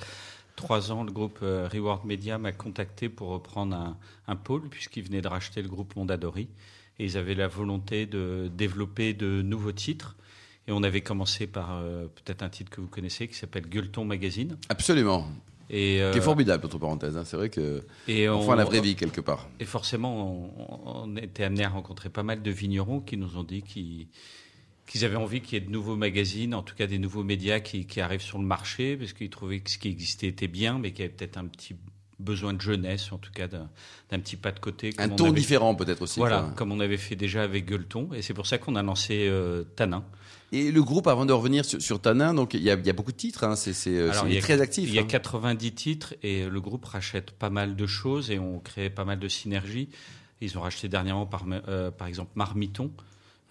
trois 0.55 0.91
ans, 0.91 1.03
le 1.03 1.11
groupe 1.11 1.39
euh, 1.43 1.67
Reward 1.71 2.05
Media 2.05 2.37
m'a 2.37 2.51
contacté 2.51 3.09
pour 3.09 3.29
reprendre 3.29 3.95
un, 4.27 4.35
pôle, 4.35 4.69
puisqu'ils 4.69 5.03
venaient 5.03 5.21
de 5.21 5.27
racheter 5.27 5.61
le 5.61 5.67
groupe 5.67 5.95
Mondadori. 5.95 6.47
Et 6.97 7.05
ils 7.05 7.17
avaient 7.17 7.35
la 7.35 7.47
volonté 7.47 8.05
de 8.05 8.49
développer 8.55 9.13
de 9.13 9.41
nouveaux 9.41 9.73
titres. 9.73 10.15
Et 10.67 10.71
on 10.71 10.81
avait 10.81 11.01
commencé 11.01 11.45
par 11.45 11.73
euh, 11.73 12.05
peut-être 12.07 12.41
un 12.41 12.49
titre 12.49 12.71
que 12.71 12.81
vous 12.81 12.87
connaissez 12.87 13.27
qui 13.27 13.35
s'appelle 13.35 13.67
Gueuleton 13.67 14.05
Magazine. 14.05 14.57
Absolument. 14.69 15.27
Et 15.69 16.01
euh, 16.01 16.11
qui 16.11 16.19
est 16.19 16.21
formidable, 16.21 16.65
entre 16.65 16.77
parenthèses. 16.77 17.17
Hein. 17.17 17.23
C'est 17.25 17.37
vrai 17.37 17.49
que 17.49 17.83
et 18.07 18.29
on, 18.29 18.53
la 18.53 18.63
vraie 18.63 18.81
vie 18.81 18.95
quelque 18.95 19.21
part. 19.21 19.47
Et 19.59 19.65
forcément, 19.65 20.49
on, 20.57 21.05
on 21.05 21.17
était 21.17 21.43
amené 21.43 21.65
à 21.65 21.69
rencontrer 21.69 22.09
pas 22.09 22.23
mal 22.23 22.41
de 22.41 22.51
vignerons 22.51 23.01
qui 23.01 23.17
nous 23.17 23.37
ont 23.37 23.43
dit 23.43 23.61
qu'ils 23.61 24.07
qu'ils 24.87 25.05
avaient 25.05 25.15
envie 25.15 25.41
qu'il 25.41 25.59
y 25.59 25.63
ait 25.63 25.65
de 25.65 25.71
nouveaux 25.71 25.95
magazines, 25.95 26.53
en 26.53 26.61
tout 26.61 26.75
cas 26.75 26.87
des 26.87 26.99
nouveaux 26.99 27.23
médias 27.23 27.59
qui, 27.59 27.99
arrivent 27.99 28.21
sur 28.21 28.37
le 28.37 28.45
marché, 28.45 28.97
parce 28.97 29.13
qu'ils 29.13 29.29
trouvaient 29.29 29.59
que 29.59 29.69
ce 29.69 29.77
qui 29.77 29.89
existait 29.89 30.27
était 30.27 30.47
bien, 30.47 30.77
mais 30.79 30.91
qu'il 30.91 31.05
y 31.05 31.07
avait 31.07 31.13
peut-être 31.13 31.37
un 31.37 31.45
petit 31.45 31.75
besoin 32.19 32.53
de 32.53 32.61
jeunesse, 32.61 33.11
en 33.11 33.17
tout 33.17 33.31
cas 33.31 33.47
d'un 33.47 33.67
petit 34.09 34.37
pas 34.37 34.51
de 34.51 34.59
côté. 34.59 34.93
Un 34.97 35.09
ton 35.09 35.31
différent 35.31 35.75
peut-être 35.75 36.03
aussi. 36.03 36.19
Voilà, 36.19 36.53
comme 36.55 36.71
on 36.71 36.79
avait 36.79 36.97
fait 36.97 37.15
déjà 37.15 37.43
avec 37.43 37.65
Gueuleton, 37.65 38.09
et 38.13 38.21
c'est 38.21 38.33
pour 38.33 38.47
ça 38.47 38.57
qu'on 38.57 38.75
a 38.75 38.83
lancé 38.83 39.27
euh, 39.27 39.63
Tanin. 39.75 40.03
Et 40.51 40.71
le 40.71 40.83
groupe, 40.83 41.07
avant 41.07 41.25
de 41.25 41.33
revenir 41.33 41.65
sur, 41.65 41.99
Tanin, 41.99 42.33
donc 42.33 42.53
il 42.53 42.61
y, 42.61 42.69
a, 42.69 42.75
beaucoup 42.93 43.11
de 43.11 43.17
titres, 43.17 43.43
hein, 43.43 43.55
c'est 43.55 43.73
très 44.41 44.61
actif. 44.61 44.87
Il 44.87 44.95
y 44.95 44.99
a 44.99 45.03
90 45.03 45.67
hein. 45.67 45.71
titres 45.75 46.13
et 46.23 46.45
le 46.45 46.61
groupe 46.61 46.85
rachète 46.85 47.31
pas 47.31 47.49
mal 47.49 47.75
de 47.75 47.87
choses 47.87 48.31
et 48.31 48.39
on 48.39 48.59
crée 48.59 48.89
pas 48.89 49.05
mal 49.05 49.19
de 49.19 49.27
synergies. 49.27 49.89
Ils 50.41 50.57
ont 50.57 50.61
racheté 50.61 50.87
dernièrement 50.87 51.25
par, 51.25 51.45
euh, 51.67 51.91
par 51.91 52.07
exemple 52.07 52.31
Marmiton, 52.35 52.91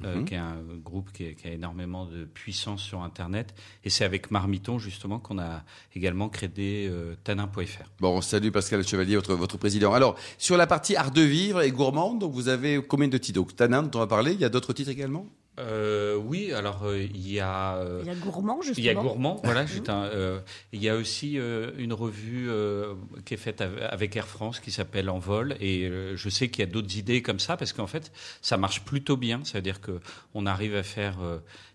euh, 0.05 0.17
mhm. 0.17 0.25
qui 0.25 0.35
est 0.35 0.39
un 0.39 0.63
groupe 0.83 1.13
qui, 1.13 1.25
a 1.25 1.51
énormément 1.51 2.07
de 2.07 2.25
puissance 2.25 2.83
sur 2.83 3.03
Internet. 3.03 3.55
Et 3.85 3.91
c'est 3.91 4.05
avec 4.05 4.31
Marmiton, 4.31 4.79
justement, 4.79 5.19
qu'on 5.19 5.39
a 5.39 5.63
également 5.95 6.29
créé 6.29 6.89
euh, 6.89 7.15
tanin.fr. 7.25 7.91
Bon, 8.01 8.21
salut 8.21 8.53
Pascal 8.53 8.87
Chevalier, 8.87 9.17
votre, 9.17 9.35
votre 9.35 9.59
président. 9.59 9.93
Alors, 9.93 10.17
sur 10.39 10.57
la 10.57 10.67
partie 10.67 10.97
art 10.97 11.11
de 11.11 11.23
vivre 11.23 11.63
et 11.63 11.71
gourmande, 11.71 12.19
donc 12.19 12.33
vous 12.33 12.49
avez 12.49 12.83
combien 12.83 13.09
de 13.09 13.19
titres? 13.19 13.41
Donc, 13.41 13.57
Tanin, 13.57 13.83
dont 13.83 13.99
on 13.99 14.01
va 14.01 14.07
parler, 14.07 14.33
il 14.33 14.41
y 14.41 14.45
a 14.45 14.49
d'autres 14.49 14.73
titres 14.73 14.91
également? 14.91 15.27
Euh, 15.61 16.17
oui, 16.17 16.53
alors 16.53 16.85
euh, 16.85 17.01
il 17.01 17.31
y 17.31 17.39
a. 17.39 17.77
Euh, 17.77 18.01
il 18.03 18.09
y 18.09 18.11
a 18.11 18.15
Gourmand, 18.15 18.61
justement. 18.61 18.83
Il 18.83 18.85
y 18.85 18.89
a 18.89 18.95
Gourmand, 18.95 19.41
voilà. 19.45 19.65
Un, 19.89 20.43
il 20.73 20.83
y 20.83 20.89
a 20.89 20.97
aussi 20.97 21.35
une 21.35 21.93
revue 21.93 22.49
qui 23.25 23.35
est 23.35 23.39
faite 23.39 23.61
avec 23.61 24.17
Air 24.17 24.27
France 24.27 24.61
qui 24.61 24.73
s'appelle 24.73 25.09
Envol. 25.09 25.57
Et 25.61 25.89
je 26.15 26.29
sais 26.29 26.49
qu'il 26.49 26.65
y 26.65 26.69
a 26.69 26.71
d'autres 26.71 26.97
idées 26.97 27.23
comme 27.23 27.39
ça 27.39 27.57
parce 27.57 27.73
qu'en 27.73 27.87
fait, 27.87 28.13
ça 28.43 28.57
marche 28.57 28.85
plutôt 28.85 29.17
bien. 29.17 29.41
C'est-à-dire 29.45 29.81
qu'on 29.81 30.47
arrive 30.47 30.75
à 30.75 30.83
faire 30.83 31.19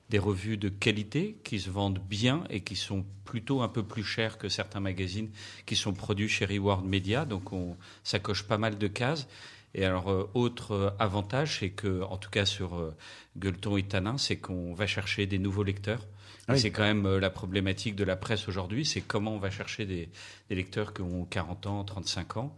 des 0.10 0.20
revues 0.20 0.58
de 0.58 0.70
qualité 0.70 1.38
qui 1.44 1.60
se 1.60 1.70
vendent 1.70 2.00
bien 2.00 2.44
et 2.50 2.62
qui 2.62 2.76
sont 2.76 3.06
plutôt 3.26 3.62
un 3.62 3.68
peu 3.68 3.84
plus 3.84 4.04
chères 4.04 4.38
que 4.38 4.50
certains 4.50 4.80
magazines 4.80 5.30
qui 5.66 5.76
sont 5.76 5.94
produits 5.94 6.30
chez 6.30 6.46
Reward 6.46 6.84
Media. 6.84 7.26
Donc 7.26 7.54
on, 7.54 7.78
ça 8.04 8.20
coche 8.20 8.44
pas 8.44 8.58
mal 8.58 8.78
de 8.78 8.88
cases. 8.88 9.28
Et 9.76 9.86
alors, 9.86 10.10
euh, 10.10 10.30
autre 10.34 10.72
euh, 10.72 10.90
avantage, 11.00 11.60
c'est 11.60 11.70
que, 11.70 12.02
en 12.04 12.18
tout 12.18 12.30
cas 12.30 12.46
sur 12.46 12.76
euh, 12.76 12.96
Gueuleton 13.38 13.78
et 13.78 13.84
Tanin, 13.84 14.18
c'est 14.18 14.38
qu'on 14.38 14.74
va 14.74 14.88
chercher 14.88 15.28
des 15.28 15.40
nouveaux 15.40 15.64
lecteurs. 15.64 16.08
Ah 16.48 16.58
c'est 16.58 16.72
quand 16.72 16.84
même 16.84 17.18
la 17.18 17.30
problématique 17.30 17.96
de 17.96 18.04
la 18.04 18.16
presse 18.16 18.48
aujourd'hui, 18.48 18.84
c'est 18.84 19.02
comment 19.02 19.36
on 19.36 19.38
va 19.38 19.52
chercher 19.52 19.86
des, 19.86 20.10
lecteurs 20.50 20.96
qui 20.96 21.04
ont 21.04 21.26
40 21.26 21.68
ans, 21.68 21.84
35 21.84 22.38
ans. 22.38 22.56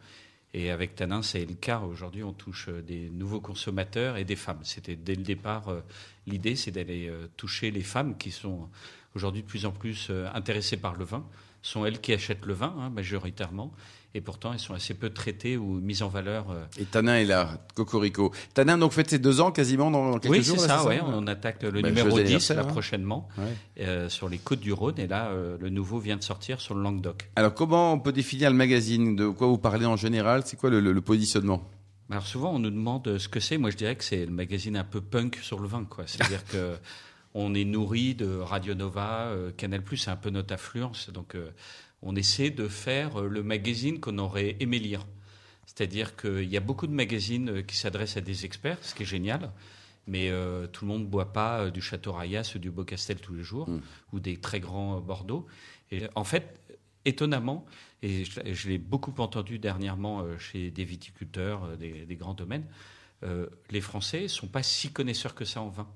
Et 0.53 0.71
avec 0.71 0.95
Tanin, 0.95 1.21
c'est 1.21 1.43
le 1.45 1.55
cas. 1.55 1.79
Aujourd'hui, 1.79 2.23
on 2.23 2.31
touche 2.31 2.69
des 2.69 3.09
nouveaux 3.09 3.41
consommateurs 3.41 4.15
et 4.15 4.23
des 4.23 4.37
femmes. 4.37 4.61
C'était 4.63 4.95
dès 4.95 5.15
le 5.15 5.23
départ, 5.23 5.73
l'idée, 6.25 6.55
c'est 6.55 6.71
d'aller 6.71 7.11
toucher 7.35 7.69
les 7.69 7.81
femmes 7.81 8.17
qui 8.17 8.31
sont 8.31 8.69
aujourd'hui 9.13 9.41
de 9.41 9.47
plus 9.47 9.65
en 9.65 9.71
plus 9.71 10.09
intéressées 10.33 10.77
par 10.77 10.95
le 10.95 11.03
vin. 11.03 11.25
Ce 11.61 11.73
sont 11.73 11.85
elles 11.85 11.99
qui 11.99 12.13
achètent 12.13 12.45
le 12.45 12.53
vin, 12.53 12.73
hein, 12.79 12.89
majoritairement 12.89 13.73
et 14.13 14.21
pourtant 14.21 14.53
elles 14.53 14.59
sont 14.59 14.73
assez 14.73 14.93
peu 14.93 15.09
traitées 15.09 15.57
ou 15.57 15.79
mises 15.79 16.03
en 16.03 16.09
valeur. 16.09 16.51
Euh. 16.51 16.65
Et 16.77 16.85
Tanin 16.85 17.15
est 17.15 17.25
là, 17.25 17.57
Cocorico. 17.75 18.31
Tanin 18.53 18.77
donc 18.77 18.91
faites 18.91 19.09
ses 19.09 19.19
deux 19.19 19.41
ans 19.41 19.51
quasiment 19.51 19.91
dans 19.91 20.19
quelques 20.19 20.33
oui, 20.33 20.43
jours. 20.43 20.55
Oui, 20.57 20.61
c'est 20.61 20.67
ça, 20.67 20.85
ouais, 20.85 21.01
on 21.03 21.27
attaque 21.27 21.63
le 21.63 21.81
bah, 21.81 21.89
numéro 21.89 22.19
10 22.19 22.51
là, 22.51 22.63
prochainement 22.63 23.27
euh, 23.79 24.09
sur 24.09 24.29
les 24.29 24.37
côtes 24.37 24.59
du 24.59 24.73
Rhône 24.73 24.99
et 24.99 25.07
là 25.07 25.29
euh, 25.29 25.57
le 25.59 25.69
nouveau 25.69 25.99
vient 25.99 26.17
de 26.17 26.23
sortir 26.23 26.59
sur 26.59 26.75
le 26.75 26.81
Languedoc. 26.81 27.29
Alors 27.35 27.53
comment 27.53 27.93
on 27.93 27.99
peut 27.99 28.11
définir 28.11 28.49
le 28.49 28.55
magazine? 28.55 29.15
De 29.15 29.27
quoi 29.27 29.47
vous 29.47 29.57
parlez 29.57 29.85
en 29.85 29.95
général? 29.95 30.43
C'est 30.45 30.57
quoi 30.57 30.69
le, 30.69 31.01
positionnement? 31.01 31.63
Alors 32.09 32.27
souvent 32.27 32.53
on 32.53 32.59
nous 32.59 32.69
demande 32.69 33.17
ce 33.17 33.29
que 33.29 33.39
c'est. 33.39 33.57
Moi 33.57 33.69
je 33.69 33.77
dirais 33.77 33.95
que 33.95 34.03
c'est 34.03 34.25
le 34.25 34.31
magazine 34.31 34.75
un 34.75 34.83
peu 34.83 35.01
punk 35.01 35.39
sur 35.41 35.59
le 35.59 35.67
vin, 35.67 35.85
quoi. 35.85 36.03
C'est-à-dire 36.05 36.43
que 36.51 36.75
on 37.33 37.53
est 37.53 37.63
nourri 37.63 38.13
de 38.13 38.39
Radio 38.39 38.73
Nova, 38.73 39.33
Canal+, 39.55 39.81
c'est 39.95 40.11
un 40.11 40.17
peu 40.17 40.31
notre 40.31 40.53
affluence. 40.53 41.09
Donc 41.11 41.37
on 42.01 42.15
essaie 42.15 42.49
de 42.49 42.67
faire 42.67 43.21
euh, 43.21 43.27
le 43.27 43.43
magazine 43.43 43.99
qu'on 43.99 44.17
aurait 44.17 44.57
aimé 44.59 44.79
lire. 44.79 45.05
C'est-à-dire 45.65 46.15
qu'il 46.15 46.49
y 46.49 46.57
a 46.57 46.59
beaucoup 46.59 46.87
de 46.87 46.93
magazines 46.93 47.49
euh, 47.49 47.61
qui 47.61 47.75
s'adressent 47.75 48.17
à 48.17 48.21
des 48.21 48.45
experts, 48.45 48.77
ce 48.81 48.95
qui 48.95 49.03
est 49.03 49.05
génial, 49.05 49.51
mais 50.07 50.29
euh, 50.29 50.67
tout 50.67 50.85
le 50.85 50.91
monde 50.91 51.03
ne 51.03 51.07
boit 51.07 51.31
pas 51.31 51.69
du 51.69 51.81
Château 51.81 52.13
Rayas 52.13 52.53
ou 52.55 52.59
du 52.59 52.71
Beaucastel 52.71 53.17
tous 53.17 53.33
les 53.33 53.43
jours, 53.43 53.69
mm. 53.69 53.81
ou 54.13 54.19
des 54.19 54.37
très 54.37 54.59
grands 54.59 54.99
Bordeaux. 54.99 55.45
Et 55.91 56.03
en 56.15 56.23
fait, 56.23 56.59
étonnamment, 57.05 57.65
et 58.01 58.25
je, 58.25 58.69
l'ai 58.69 58.77
beaucoup 58.77 59.13
entendu 59.19 59.59
dernièrement 59.59 60.25
chez 60.39 60.71
des 60.71 60.85
viticulteurs, 60.85 61.77
des, 61.77 62.15
grands 62.15 62.33
domaines, 62.33 62.65
euh, 63.23 63.45
les 63.69 63.81
Français 63.81 64.27
sont 64.27 64.47
pas 64.47 64.63
si 64.63 64.89
connaisseurs 64.89 65.35
que 65.35 65.45
ça 65.45 65.61
en 65.61 65.69
vin. 65.69 65.87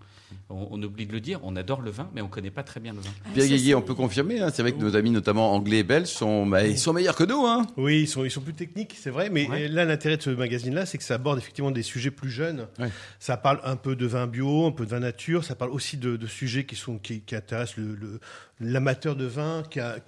On, 0.50 0.68
on 0.72 0.84
oublie 0.84 1.06
de 1.06 1.12
le 1.14 1.22
dire, 1.22 1.40
on 1.44 1.56
adore 1.56 1.82
le 1.82 1.92
vin, 1.92 2.10
mais 2.14 2.22
on 2.22 2.28
connaît 2.28 2.50
pas 2.52 2.64
très 2.64 2.80
bien 2.80 2.94
le 2.94 3.00
vin. 3.00 3.10
Pierre 3.34 3.46
ça, 3.46 3.50
Guéguier, 3.52 3.76
on 3.76 3.82
peut 3.82 3.94
confirmer. 3.94 4.40
hein, 4.42 4.50
c'est 4.54 4.64
vrai 4.64 4.72
que 4.74 4.78
nos 4.80 4.96
amis, 4.96 5.12
notamment 5.12 5.54
anglais 5.54 5.80
et 5.80 5.84
belges, 5.84 6.08
sont, 6.08 6.46
bah, 6.48 6.66
ils 6.68 6.78
sont 6.80 6.94
meilleurs 6.94 7.16
que 7.16 7.24
nous. 7.24 7.46
Hein. 7.46 7.66
Oui, 7.78 8.02
ils 8.02 8.08
sont, 8.08 8.26
ils 8.26 8.32
sont 8.32 8.42
plus 8.42 8.54
techniques, 8.56 8.96
c'est 9.00 9.12
vrai, 9.12 9.30
mais 9.30 9.48
Ouais. 9.48 9.68
là, 9.68 9.86
l'intérêt 9.86 10.18
de 10.18 10.24
ce 10.24 10.32
magazine-là, 10.32 10.86
c'est 10.88 10.98
que 10.98 11.04
ça 11.04 11.16
aborde 11.16 11.38
effectivement 11.38 11.72
des 11.72 11.84
sujets 11.84 12.12
plus 12.12 12.32
jeunes. 12.32 12.68
Ouais. 12.80 12.90
Ça 13.20 13.38
parle 13.38 13.60
un 13.64 13.76
peu 13.76 13.96
de 13.96 14.06
vin 14.08 14.26
bio, 14.28 14.66
un 14.66 14.72
peu 14.72 14.86
de 14.86 14.90
vin 14.92 15.00
nature, 15.00 15.44
ça 15.46 15.56
parle 15.56 15.72
aussi 15.72 15.98
de, 15.98 16.18
de 16.18 16.28
sujets 16.28 16.66
qui, 16.66 16.76
sont, 16.76 16.98
qui, 16.98 17.22
qui 17.22 17.36
intéressent 17.36 17.78
le- 17.78 17.96
le- 17.96 18.20
l'amateur 18.60 19.16
de 19.16 19.26
vin, 19.26 19.64
qui 19.70 19.80
a, 19.80 20.00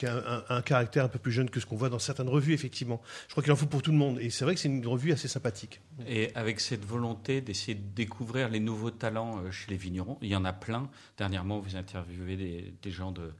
un, 0.50 0.62
caractère 0.62 1.06
un 1.06 1.08
peu 1.10 1.20
plus 1.20 1.32
jeune 1.32 1.50
que 1.50 1.60
ce 1.60 1.66
qu'on 1.66 1.76
voit 1.76 1.90
dans 1.90 2.00
certaines 2.00 2.30
revues, 2.30 2.54
effectivement. 2.54 3.02
Je 3.28 3.34
crois 3.34 3.44
qu'il 3.44 3.52
en 3.52 3.58
faut 3.58 3.66
pour 3.66 3.82
tout 3.82 3.92
le 3.92 3.98
monde, 3.98 4.20
et 4.20 4.30
c'est 4.30 4.46
vrai 4.46 4.56
que 4.56 4.62
c'est 4.62 4.70
une 4.70 4.86
revue 4.88 5.12
assez 5.12 5.28
sympathique. 5.28 5.82
Et 6.08 6.32
avec 6.36 6.60
cette 6.60 6.86
volonté 6.86 7.42
d'essayer 7.42 7.76
de 7.76 7.88
découvrir 7.96 8.50
les 8.50 8.60
nouveaux 8.60 8.92
talents 8.92 9.40
euh, 9.40 9.52
chez 9.52 9.70
les 9.70 9.78
vignerons, 9.78 10.18
il 10.22 10.30
y 10.30 10.36
en 10.36 10.46
a 10.46 10.54
plein. 10.54 10.90
Dernièrement, 11.18 11.60
vous 11.60 11.76
interviewez 11.76 12.74
des, 12.82 12.92
gens 12.92 13.12
de, 13.12 13.34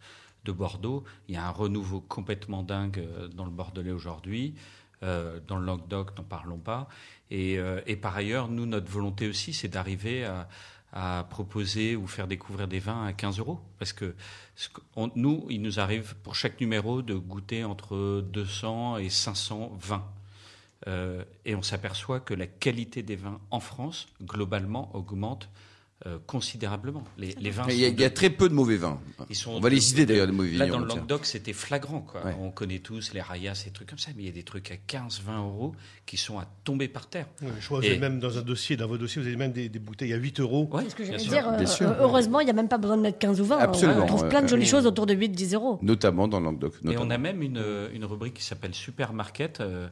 de 0.44 0.52
Bordeaux. 0.52 1.06
Il 1.30 1.36
y 1.36 1.38
a 1.38 1.48
un 1.48 1.52
renouveau 1.52 2.02
complètement 2.02 2.64
dingue 2.64 3.00
euh, 3.00 3.28
dans 3.30 3.46
le 3.46 3.52
Bordelais 3.52 3.92
aujourd'hui. 3.92 4.56
Euh, 5.04 5.40
dans 5.48 5.58
le 5.58 5.66
Languedoc, 5.66 6.18
n'en 6.18 6.24
parlons 6.24 6.58
pas. 6.58 6.90
Et, 7.30 7.60
et 7.86 7.98
par 7.98 8.16
ailleurs, 8.16 8.48
nous, 8.48 8.66
notre 8.66 8.90
volonté 8.90 9.28
aussi, 9.28 9.54
c'est 9.54 9.68
d'arriver 9.68 10.24
à, 10.24 10.48
à 11.00 11.28
proposer 11.30 11.96
ou 11.96 12.08
faire 12.08 12.28
découvrir 12.28 12.68
des 12.68 12.80
vins 12.80 13.06
à 13.06 13.14
15 13.14 13.38
euros. 13.38 13.60
Parce 13.78 13.94
que 13.94 14.16
nous, 15.16 15.46
il 15.48 15.62
nous 15.62 15.80
arrive 15.80 16.16
pour 16.24 16.34
chaque 16.34 16.60
numéro 16.60 17.04
de 17.04 17.14
goûter 17.14 17.64
entre 17.64 18.22
200 18.22 18.98
et 18.98 19.10
500 19.10 19.78
vins. 19.80 20.06
Euh, 20.88 21.24
et 21.46 21.54
on 21.54 21.62
s'aperçoit 21.62 22.20
que 22.20 22.34
la 22.34 22.48
qualité 22.48 23.04
des 23.04 23.16
vins 23.16 23.40
en 23.52 23.60
France, 23.60 24.08
globalement, 24.24 24.90
augmente 24.96 25.50
euh, 26.06 26.20
considérablement. 26.28 27.04
Les, 27.18 27.34
les 27.40 27.50
vins 27.50 27.66
Il 27.70 27.76
y, 27.80 27.86
a, 27.86 27.88
y 27.90 28.04
a 28.04 28.10
très 28.12 28.30
peu 28.30 28.48
de 28.50 28.54
mauvais 28.54 28.78
vins. 28.78 29.00
ils 29.32 29.36
sont 29.36 29.54
On 29.54 29.60
va 29.60 29.70
les 29.70 29.80
citer 29.82 30.06
d'ailleurs, 30.06 30.28
les 30.28 30.32
mauvais 30.32 30.52
Là, 30.52 30.66
vignerons. 30.66 30.82
dans 30.82 30.86
le. 30.86 30.90
Languedoc, 31.00 31.26
c'était 31.26 31.54
flagrant. 31.54 32.02
Quoi. 32.02 32.24
Ouais. 32.24 32.36
On 32.40 32.52
connaît 32.52 32.78
tous 32.80 33.14
les 33.14 33.22
rayas, 33.22 33.56
ces 33.56 33.72
trucs 33.72 33.90
comme 33.90 33.98
ça, 33.98 34.12
mais 34.16 34.22
il 34.24 34.26
y 34.28 34.30
a 34.30 34.32
des 34.32 34.44
trucs 34.44 34.70
à 34.72 34.78
15, 34.78 35.22
20 35.26 35.40
euros 35.40 35.74
qui 36.06 36.16
sont 36.18 36.38
à 36.38 36.46
tomber 36.64 36.88
par 36.88 37.08
terre. 37.10 37.26
Je 37.60 37.66
crois 37.66 37.80
que 37.82 37.86
Et- 37.86 37.90
vous 37.90 37.94
avez 37.96 38.00
même 38.10 38.20
dans 38.20 38.38
un 38.38 38.42
dossier, 38.44 38.78
dans 38.78 38.88
vos 38.88 39.00
dossiers, 39.00 39.22
vous 39.22 39.28
avez 39.28 39.38
même 39.38 39.52
des, 39.54 39.70
des 39.70 39.80
bouteilles 39.80 40.14
à 40.14 40.18
8 40.18 40.40
euros. 40.40 40.70
Ouais, 40.72 40.88
ce 40.88 40.94
que 40.96 41.02
bien 41.02 41.14
j'allais 41.18 41.24
dire. 41.30 41.50
euh, 41.50 41.58
Bien 41.58 41.66
sûr. 41.66 41.96
heureusement, 42.00 42.42
il 42.42 42.46
n'y 42.46 42.52
a 42.52 42.54
même 42.54 42.68
pas 42.70 42.78
besoin 42.78 42.98
de 42.98 43.02
mettre 43.02 43.18
15 43.18 43.42
ou 43.42 43.46
20. 43.46 43.58
Absolument, 43.58 44.04
On 44.04 44.06
trouve 44.06 44.30
plein 44.30 44.44
de 44.44 44.48
jolies 44.48 44.68
choses 44.68 44.86
autour 44.86 45.08
de 45.08 45.16
8-10 45.16 45.56
euros. 45.56 45.80
Notamment 45.82 46.28
dans 46.28 46.40
le 46.40 46.46
Languedoc. 46.46 46.76
Et 46.76 46.78
on 46.90 46.92
notamment. 47.06 47.12
a 47.16 47.18
même 47.18 47.42
une, 47.42 47.64
une 47.94 48.06
rubrique 48.06 48.36
qui 48.36 48.44
s'appelle 48.44 48.76
Supermarket, 48.76 49.62
euh, 49.62 49.88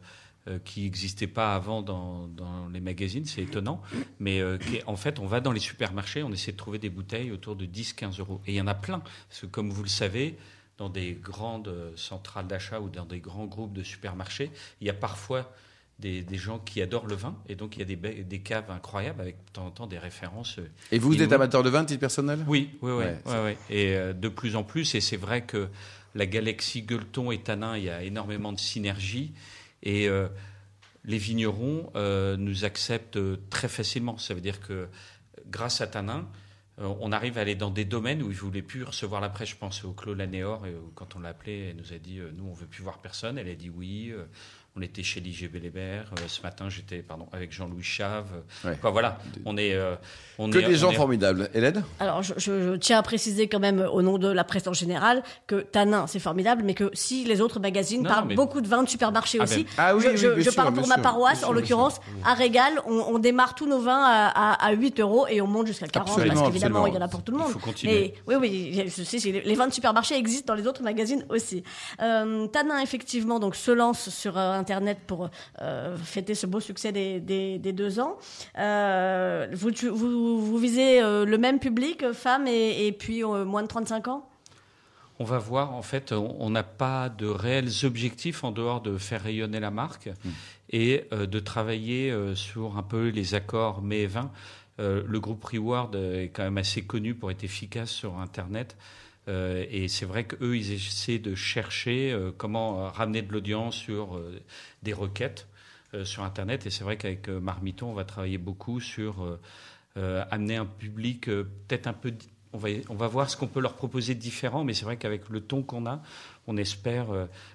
qui 0.64 0.82
n'existait 0.84 1.28
pas 1.28 1.56
avant 1.56 1.82
dans, 1.82 2.28
dans 2.28 2.68
les 2.68 2.80
magazines, 2.80 3.26
c'est 3.26 3.42
étonnant. 3.42 3.82
Mais 4.20 4.40
euh, 4.42 4.58
en 4.86 4.96
fait, 4.96 5.20
on 5.20 5.26
va 5.26 5.42
dans 5.42 5.52
les 5.52 5.60
supermarchés, 5.60 6.22
on 6.24 6.32
essaie 6.32 6.52
de 6.52 6.58
trouver 6.58 6.78
des 6.78 6.90
bouteilles 6.90 7.32
autour 7.32 7.56
de 7.56 7.66
10-15 7.66 8.20
euros. 8.20 8.42
Et 8.46 8.52
il 8.54 8.56
y 8.56 8.62
en 8.62 8.68
a 8.68 8.76
plein. 8.76 9.00
Parce 9.30 9.42
que 9.42 9.46
comme 9.48 9.72
vous 9.72 9.82
le 9.84 9.90
savez, 9.90 10.36
dans 10.78 10.90
des 10.90 11.14
grandes 11.14 11.70
euh, 11.70 11.92
centrales 11.96 12.48
d'achat 12.48 12.80
ou 12.80 12.90
dans 12.90 13.06
des 13.06 13.20
grands 13.20 13.46
groupes 13.46 13.74
de 13.74 13.82
supermarchés, 13.84 14.52
il 14.82 14.88
y 14.88 14.90
a 14.90 14.94
parfois 14.94 15.52
des, 16.00 16.22
des 16.22 16.38
gens 16.38 16.60
qui 16.60 16.82
adorent 16.82 17.08
le 17.08 17.16
vin. 17.16 17.36
Et 17.48 17.56
donc, 17.56 17.78
il 17.78 17.80
y 17.80 17.82
a 17.82 17.86
des, 17.86 17.96
des 18.24 18.40
caves 18.40 18.70
incroyables 18.70 19.22
avec 19.22 19.38
de 19.48 19.52
temps 19.54 19.66
en 19.66 19.72
temps 19.72 19.88
des 19.88 19.98
références. 19.98 20.60
euh, 20.60 20.68
Et 20.92 21.00
vous, 21.00 21.10
vous 21.12 21.22
êtes 21.22 21.32
amateur 21.32 21.64
de 21.64 21.70
vin, 21.70 21.86
titre 21.86 22.02
personnel? 22.02 22.44
Oui, 22.48 22.72
oui, 22.82 22.92
oui. 22.92 22.98
Ouais, 23.06 23.18
ouais, 23.26 23.44
ouais. 23.44 23.58
Et 23.70 23.96
euh, 23.96 24.12
de 24.14 24.28
plus 24.28 24.56
en 24.58 24.64
plus, 24.64 24.94
et 24.96 25.02
c'est 25.02 25.16
vrai 25.18 25.44
que 25.44 25.70
la 26.14 26.26
galaxie 26.26 26.82
Gueuleton 26.82 27.32
et 27.32 27.40
Tanin, 27.40 27.78
il 27.78 27.86
y 27.86 27.90
a 27.90 28.04
énormément 28.04 28.52
de 28.54 28.60
synergie. 28.60 29.32
Et 29.86 30.10
euh, 30.10 30.28
les 31.06 31.18
vignerons 31.18 31.92
euh, 31.96 32.36
nous 32.36 32.66
acceptent 32.66 33.18
euh, 33.18 33.38
très 33.50 33.68
facilement. 33.68 34.18
Ça 34.18 34.34
veut 34.34 34.42
dire 34.42 34.60
que 34.60 34.88
grâce 35.48 35.80
à 35.82 35.88
Tanin, 35.88 36.28
on 36.78 37.14
arrive 37.14 37.38
à 37.38 37.42
aller 37.42 37.56
dans 37.56 37.70
des 37.70 37.86
domaines 37.86 38.22
où 38.22 38.26
ils 38.26 38.36
ne 38.36 38.40
voulaient 38.40 38.62
plus 38.62 38.84
recevoir 38.84 39.22
la 39.22 39.30
presse. 39.30 39.48
Je 39.48 39.56
pense 39.56 39.86
au 39.86 39.94
Clos 39.94 40.14
Lanéor, 40.14 40.66
quand 40.94 41.16
on 41.16 41.20
l'a 41.20 41.30
appelée, 41.30 41.70
elle 41.70 41.78
nous 41.78 41.94
a 41.94 41.98
dit 42.00 42.20
Nous, 42.36 42.44
on 42.44 42.52
ne 42.52 42.56
veut 42.56 42.66
plus 42.66 42.84
voir 42.84 42.98
personne. 43.00 43.38
Elle 43.38 43.48
a 43.48 43.56
dit 43.56 43.70
oui. 43.70 44.12
On 44.78 44.82
était 44.82 45.04
chez 45.04 45.22
l'IGB 45.22 45.56
Lébert. 45.62 46.12
Euh, 46.20 46.24
ce 46.28 46.42
matin, 46.42 46.68
j'étais 46.70 46.98
pardon, 46.98 47.28
avec 47.32 47.54
Jean-Louis 47.54 47.82
Chave. 47.84 48.26
Ouais. 48.66 48.78
Quoi, 48.82 48.92
voilà, 48.92 49.18
on 49.46 49.56
est. 49.56 49.74
euh, 49.74 49.96
on 50.38 50.50
Que 50.50 50.58
est- 50.58 50.64
des 50.64 50.76
on 50.76 50.88
gens 50.88 50.92
est- 50.92 50.96
formidables. 50.96 51.50
Hélène? 51.54 51.84
Alors, 52.02 52.22
je, 52.24 52.34
je- 52.38 52.72
je 52.72 52.76
tiens 52.76 53.00
à 53.00 53.02
préciser 53.02 53.48
quand 53.48 53.60
même 53.62 53.80
au 53.80 54.02
nom 54.02 54.18
de 54.18 54.28
la 54.28 54.44
presse 54.44 54.68
en 54.68 54.74
général 54.74 55.24
que 55.48 55.62
Tanin, 55.62 56.08
c'est 56.08 56.20
formidable, 56.20 56.64
mais 56.66 56.74
que 56.74 56.90
si 56.94 57.24
les 57.24 57.40
autres 57.40 57.60
magazines 57.62 58.04
Non, 58.04 58.10
parlent 58.10 58.28
mais- 58.28 58.36
beaucoup 58.36 58.60
de 58.60 58.68
vins 58.68 58.84
de 58.84 58.90
supermarché 58.90 59.38
Ah 59.40 59.44
aussi, 59.44 59.64
ben- 59.64 59.70
Ah 59.78 59.96
oui, 59.96 60.04
je, 60.04 60.28
oui, 60.28 60.34
je- 60.40 60.42
sûr, 60.50 60.56
parle 60.56 60.74
pour 60.74 60.88
ma 60.88 60.98
paroisse, 60.98 61.46
en 61.46 61.54
l'occurrence, 61.54 62.02
à 62.26 62.34
Régal, 62.34 62.74
on, 62.86 63.00
on 63.16 63.18
démarre 63.20 63.56
tous 63.56 63.68
nos 63.68 63.80
vins 63.80 64.04
à, 64.04 64.28
à, 64.28 64.66
à 64.68 64.72
8 64.74 65.00
euros 65.00 65.26
et 65.30 65.40
on 65.40 65.48
monte 65.48 65.68
jusqu'à 65.68 65.88
40 65.88 66.10
Absolument, 66.10 66.34
parce 66.36 66.48
qu'évidemment, 66.48 66.86
il 66.88 66.94
y 66.94 66.98
en 66.98 67.02
a 67.02 67.08
pour 67.08 67.24
tout 67.24 67.32
le 67.32 67.38
monde. 67.38 67.48
Il 67.50 67.54
faut 67.54 67.60
continuer. 67.60 68.14
Mais 68.28 68.36
oui, 68.36 68.74
oui, 68.76 68.84
je 68.94 69.04
sais, 69.04 69.20
c'est- 69.20 69.32
les 69.32 69.56
vins 69.56 69.68
de 69.68 69.74
supermarché 69.74 70.16
existent 70.18 70.54
dans 70.54 70.60
les 70.62 70.68
autres 70.68 70.84
magazines 70.84 71.26
aussi. 71.30 71.64
Euh, 72.02 72.48
Tanin, 72.48 72.80
effectivement, 72.82 73.40
donc 73.40 73.56
se 73.56 73.72
lance 73.72 74.10
sur 74.10 74.38
euh, 74.38 74.60
Internet 74.66 74.98
pour 75.06 75.30
euh, 75.62 75.96
fêter 75.96 76.34
ce 76.34 76.48
beau 76.48 76.60
succès 76.60 76.92
des, 76.92 77.20
des, 77.20 77.60
des 77.60 77.72
deux 77.72 78.00
ans. 78.00 78.18
Euh, 78.58 79.48
vous, 79.54 79.70
tu- 79.70 79.90
vous, 79.90 80.42
vous 80.44 80.58
visez 80.58 81.02
euh, 81.04 81.24
le 81.24 81.38
même 81.38 81.60
public, 81.60 82.12
femmes 82.14 82.48
et, 82.48 82.88
et 82.88 82.92
puis 82.92 83.24
euh, 83.24 83.46
moins 83.46 83.62
de 83.62 83.68
35 83.68 84.08
ans? 84.08 84.28
On 85.20 85.24
va 85.24 85.38
voir, 85.38 85.74
en 85.76 85.84
fait, 85.84 86.12
on 86.12 86.50
n'a 86.50 86.64
pas 86.64 87.10
de 87.10 87.28
réels 87.28 87.70
objectifs 87.84 88.44
en 88.44 88.52
dehors 88.52 88.82
de 88.82 88.98
faire 88.98 89.22
rayonner 89.22 89.60
la 89.60 89.70
marque 89.72 90.10
et 90.72 91.06
euh, 91.14 91.26
de 91.28 91.40
travailler 91.40 92.10
euh, 92.12 92.34
sur 92.36 92.76
un 92.78 92.84
peu 92.84 93.10
les 93.10 93.36
accords 93.36 93.82
mai 93.84 94.00
et 94.02 94.08
vin. 94.08 94.32
Euh, 94.82 95.04
le 95.08 95.20
groupe 95.22 95.44
Reward 95.46 95.96
est 95.96 96.32
quand 96.34 96.44
même 96.44 96.58
assez 96.58 96.82
connu 96.82 97.14
pour 97.16 97.30
être 97.32 97.44
efficace 97.46 97.92
sur 97.92 98.18
Internet. 98.18 98.76
Euh, 99.28 99.66
et 99.70 99.88
c'est 99.88 100.06
vrai 100.06 100.26
qu'eux, 100.26 100.58
ils 100.58 100.74
essaient 100.74 101.20
de 101.20 101.36
chercher 101.36 102.12
euh, 102.12 102.32
comment 102.36 102.90
ramener 102.90 103.22
de 103.22 103.32
l'audience 103.32 103.76
sur 103.76 104.16
euh, 104.16 104.40
des 104.84 104.94
requêtes 104.94 105.48
sur 106.04 106.24
Internet. 106.24 106.66
Et 106.66 106.72
c'est 106.72 106.84
vrai 106.84 106.98
qu'avec 106.98 107.30
Marmiton, 107.30 107.90
on 107.90 107.94
va 107.94 108.04
travailler 108.04 108.38
beaucoup 108.38 108.82
sur 108.82 109.40
amener 109.96 110.58
un 110.58 110.66
public 110.66 111.28
peut-être 111.28 111.88
un 111.88 111.94
peu. 111.94 112.12
On 112.52 112.58
va, 112.58 112.68
on 112.90 112.96
va 112.96 113.08
voir 113.08 113.30
ce 113.30 113.38
qu'on 113.38 113.48
peut 113.48 113.62
leur 113.62 113.76
proposer 113.76 114.14
de 114.14 114.20
différent, 114.20 114.66
mais 114.66 114.74
c'est 114.74 114.84
vrai 114.84 114.98
qu'avec 114.98 115.30
le 115.30 115.40
ton 115.40 115.64
qu'on 115.64 115.86
a, 115.86 116.02
on 116.48 116.58
espère 116.58 117.08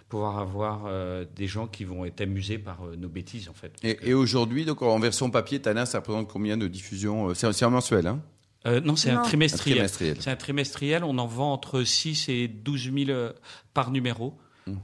pouvoir 0.08 0.38
avoir 0.38 0.88
des 1.36 1.46
gens 1.48 1.66
qui 1.66 1.84
vont 1.84 2.06
être 2.06 2.22
amusés 2.22 2.56
par 2.56 2.78
nos 2.96 3.10
bêtises, 3.10 3.50
en 3.50 3.52
fait. 3.52 3.74
Et, 3.82 4.14
aujourd'hui, 4.14 4.64
donc 4.64 4.80
en 4.80 4.98
version 4.98 5.30
papier, 5.30 5.60
Tanin, 5.60 5.84
ça 5.84 5.98
représente 5.98 6.28
combien 6.28 6.56
de 6.56 6.66
diffusions? 6.66 7.34
C'est 7.34 7.52
c'est 7.52 7.66
un 7.66 7.70
mensuel, 7.70 8.06
hein? 8.06 8.22
Euh, 8.66 8.80
non, 8.80 8.96
c'est 8.96 9.10
un 9.10 9.14
Non. 9.14 9.20
Un 9.20 9.24
trimestriel. 9.24 9.76
trimestriel. 9.78 10.16
C'est 10.20 10.30
un 10.30 10.36
trimestriel. 10.36 11.04
On 11.04 11.18
en 11.18 11.26
vend 11.26 11.52
entre 11.52 11.82
6 11.82 12.28
et 12.28 12.48
12 12.48 12.92
000 12.92 13.10
euh, 13.10 13.32
par 13.74 13.90
numéro. 13.90 14.38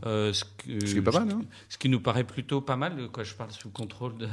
Euh, 0.07 0.33
ce, 0.33 0.44
que- 0.44 0.85
Ce 0.87 0.92
qui 0.92 0.99
est 0.99 1.03
pas 1.03 1.12
mal, 1.12 1.29
hein. 1.33 1.42
ce 1.68 1.79
qui 1.79 1.88
nous 1.88 2.01
paraît 2.01 2.25
plutôt 2.25 2.61
pas 2.61 2.77
mal, 2.77 2.94
quand 3.12 3.22
je 3.25 3.35
parle 3.35 3.51
sous 3.53 3.70
contrôle 3.70 4.16
de, 4.18 4.27
de 4.27 4.31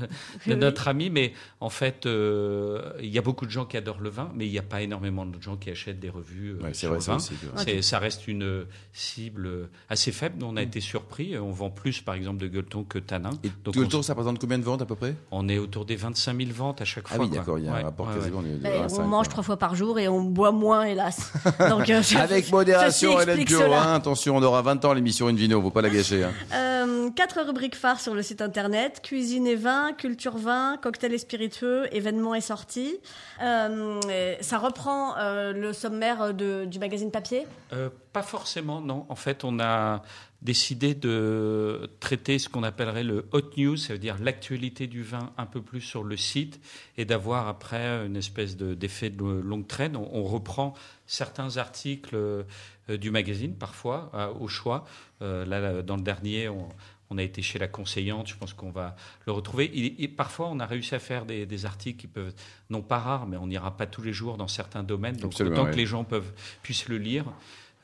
Oui. 0.48 0.56
notre 0.56 0.88
ami. 0.88 1.10
Mais 1.10 1.34
en 1.60 1.70
fait, 1.70 2.06
euh, 2.06 2.92
il 3.02 3.10
y 3.10 3.18
a 3.18 3.22
beaucoup 3.22 3.46
de 3.46 3.52
gens 3.52 3.66
qui 3.66 3.78
adorent 3.78 4.02
le 4.02 4.10
vin, 4.10 4.32
mais 4.36 4.46
il 4.48 4.52
n'y 4.52 4.60
a 4.60 4.64
pas 4.64 4.82
énormément 4.82 5.26
de 5.26 5.42
gens 5.42 5.56
qui 5.58 5.70
achètent 5.70 6.00
des 6.00 6.10
revues 6.10 6.52
euh, 6.60 6.64
Ouais, 6.64 6.70
c'est 6.74 6.82
sur 6.82 6.90
vrai, 6.90 6.98
le 6.98 7.04
ça 7.04 7.12
vin. 7.74 7.82
Ça 7.82 8.00
reste 8.00 8.28
une 8.28 8.66
cible 8.94 9.70
assez 9.90 10.12
faible. 10.12 10.44
On 10.44 10.56
a 10.58 10.62
été 10.62 10.80
surpris. 10.80 11.38
On 11.38 11.52
vend 11.52 11.70
plus, 11.70 12.02
par 12.02 12.16
exemple, 12.16 12.38
de 12.40 12.48
gueuleton 12.48 12.84
que 12.84 13.00
tanin. 13.00 13.32
Et 13.44 13.50
Donc, 13.64 13.74
tout 13.74 13.80
le 13.80 13.86
on- 13.86 13.90
tour, 13.90 14.04
ça 14.04 14.14
représente 14.14 14.40
combien 14.40 14.58
de 14.60 14.64
ventes 14.64 14.82
à 14.82 14.86
peu 14.86 14.96
près? 14.96 15.16
On 15.32 15.48
est 15.50 15.58
autour 15.58 15.86
des 15.86 15.96
25 15.96 16.38
000 16.38 16.50
ventes 16.54 16.82
à 16.82 16.86
chaque 16.86 17.06
Ah 17.10 17.16
fois. 17.16 17.24
oui, 17.26 17.30
quoi. 17.30 17.38
d'accord, 17.40 17.60
il 17.60 17.66
y 17.66 17.68
a 17.68 17.74
Ouais, 17.74 17.80
un 17.80 17.84
rapport 17.84 18.08
ouais, 18.08 18.14
ouais. 18.14 18.20
quasiment 18.20 18.42
de, 18.42 18.48
de 18.58 18.66
1 18.66 18.84
à 18.86 18.90
5, 18.90 19.02
On 19.04 19.08
mange 19.08 19.26
quoi. 19.28 19.32
trois 19.32 19.44
fois 19.44 19.58
par 19.58 19.76
jour 19.76 20.00
et 20.00 20.08
on 20.08 20.22
boit 20.24 20.52
moins, 20.52 20.84
hélas. 20.86 21.34
Donc, 21.70 21.90
euh, 21.90 22.02
Avec 22.18 22.52
modération, 22.52 23.20
Hélène 23.20 23.46
Piorin. 23.46 23.66
cela. 23.66 23.94
Attention, 23.96 24.38
on 24.38 24.44
aura 24.44 24.62
20 24.62 24.86
ans 24.86 24.94
l'émission 24.94 25.30
Faut 25.52 25.70
pas 25.72 25.82
la 25.82 25.90
gâcher. 25.90 26.24
hein. 26.24 26.32
Euh, 26.84 27.10
quatre 27.12 27.40
rubriques 27.46 27.76
phares 27.76 28.02
sur 28.02 28.14
le 28.14 28.22
site 28.22 28.42
internet 28.42 29.00
cuisine 29.02 29.48
et 29.48 29.56
vin, 29.56 29.94
culture 29.94 30.38
vin, 30.38 30.78
cocktail 30.82 31.14
et 31.14 31.18
spiritueux, 31.18 31.88
événements 31.96 32.36
et 32.36 32.42
sorties. 32.42 32.98
Euh, 33.42 34.00
et 34.10 34.38
ça 34.44 34.58
reprend 34.58 35.16
euh, 35.18 35.54
le 35.54 35.72
sommaire 35.72 36.34
de, 36.34 36.66
du 36.66 36.80
magazine 36.80 37.10
papier. 37.12 37.46
Euh, 37.72 37.90
pas 38.12 38.22
forcément, 38.24 38.82
non. 38.82 39.06
En 39.08 39.16
fait, 39.16 39.44
on 39.46 39.60
a 39.62 40.02
décidé 40.42 40.94
de 40.94 41.90
traiter 42.02 42.38
ce 42.38 42.50
qu'on 42.50 42.64
appellerait 42.64 43.04
le 43.06 43.28
hot 43.32 43.52
news, 43.58 43.78
ça 43.78 43.94
veut 43.94 44.00
dire 44.00 44.18
l'actualité 44.20 44.88
du 44.88 45.02
vin 45.02 45.32
un 45.38 45.46
peu 45.46 45.62
plus 45.62 45.80
sur 45.80 46.04
le 46.04 46.18
site, 46.18 46.60
et 46.98 47.06
d'avoir 47.06 47.48
après 47.48 48.06
une 48.06 48.18
espèce 48.18 48.58
de- 48.58 48.74
d'effet 48.74 49.10
de, 49.10 49.24
longue 49.24 49.68
traîne. 49.68 49.96
On, 49.96 50.10
on 50.12 50.24
reprend 50.24 50.74
certains 51.08 51.56
articles 51.58 52.16
euh, 52.16 52.44
du 52.90 53.12
magazine, 53.12 53.56
parfois, 53.56 54.12
euh, 54.14 54.34
au 54.40 54.48
choix. 54.48 54.86
Euh, 55.22 55.46
là, 55.46 55.60
là, 55.60 55.82
dans 55.82 55.96
le 55.96 56.02
dernier, 56.02 56.50
on, 56.50 56.70
on 57.10 57.18
a 57.18 57.24
été 57.24 57.42
chez 57.42 57.60
la 57.60 57.68
conseillante, 57.68 58.28
je 58.28 58.36
pense 58.36 58.54
qu'on 58.54 58.72
va 58.72 58.96
le 59.26 59.32
retrouver. 59.32 59.66
Et, 59.66 60.04
et 60.04 60.08
parfois, 60.08 60.50
on 60.50 60.60
a 60.60 60.66
réussi 60.66 60.96
à 60.96 61.00
faire 61.00 61.26
des, 61.26 61.46
des 61.46 61.66
articles 61.66 62.00
qui 62.00 62.08
peuvent, 62.08 62.34
non 62.70 62.82
pas 62.82 63.00
rares, 63.00 63.28
mais 63.28 63.38
on 63.38 63.48
n'ira 63.48 63.78
pas 63.78 63.86
tous 63.86 64.02
les 64.02 64.14
jours 64.14 64.38
dans 64.38 64.48
certains 64.48 64.84
domaines. 64.84 65.18
Donc, 65.18 65.32
Absolument, 65.32 65.56
autant 65.56 65.66
ouais. 65.66 65.72
que 65.72 65.78
les 65.78 65.86
gens 65.86 66.04
peuvent, 66.04 66.32
puissent 66.62 66.90
le 66.90 66.98
lire. 66.98 67.26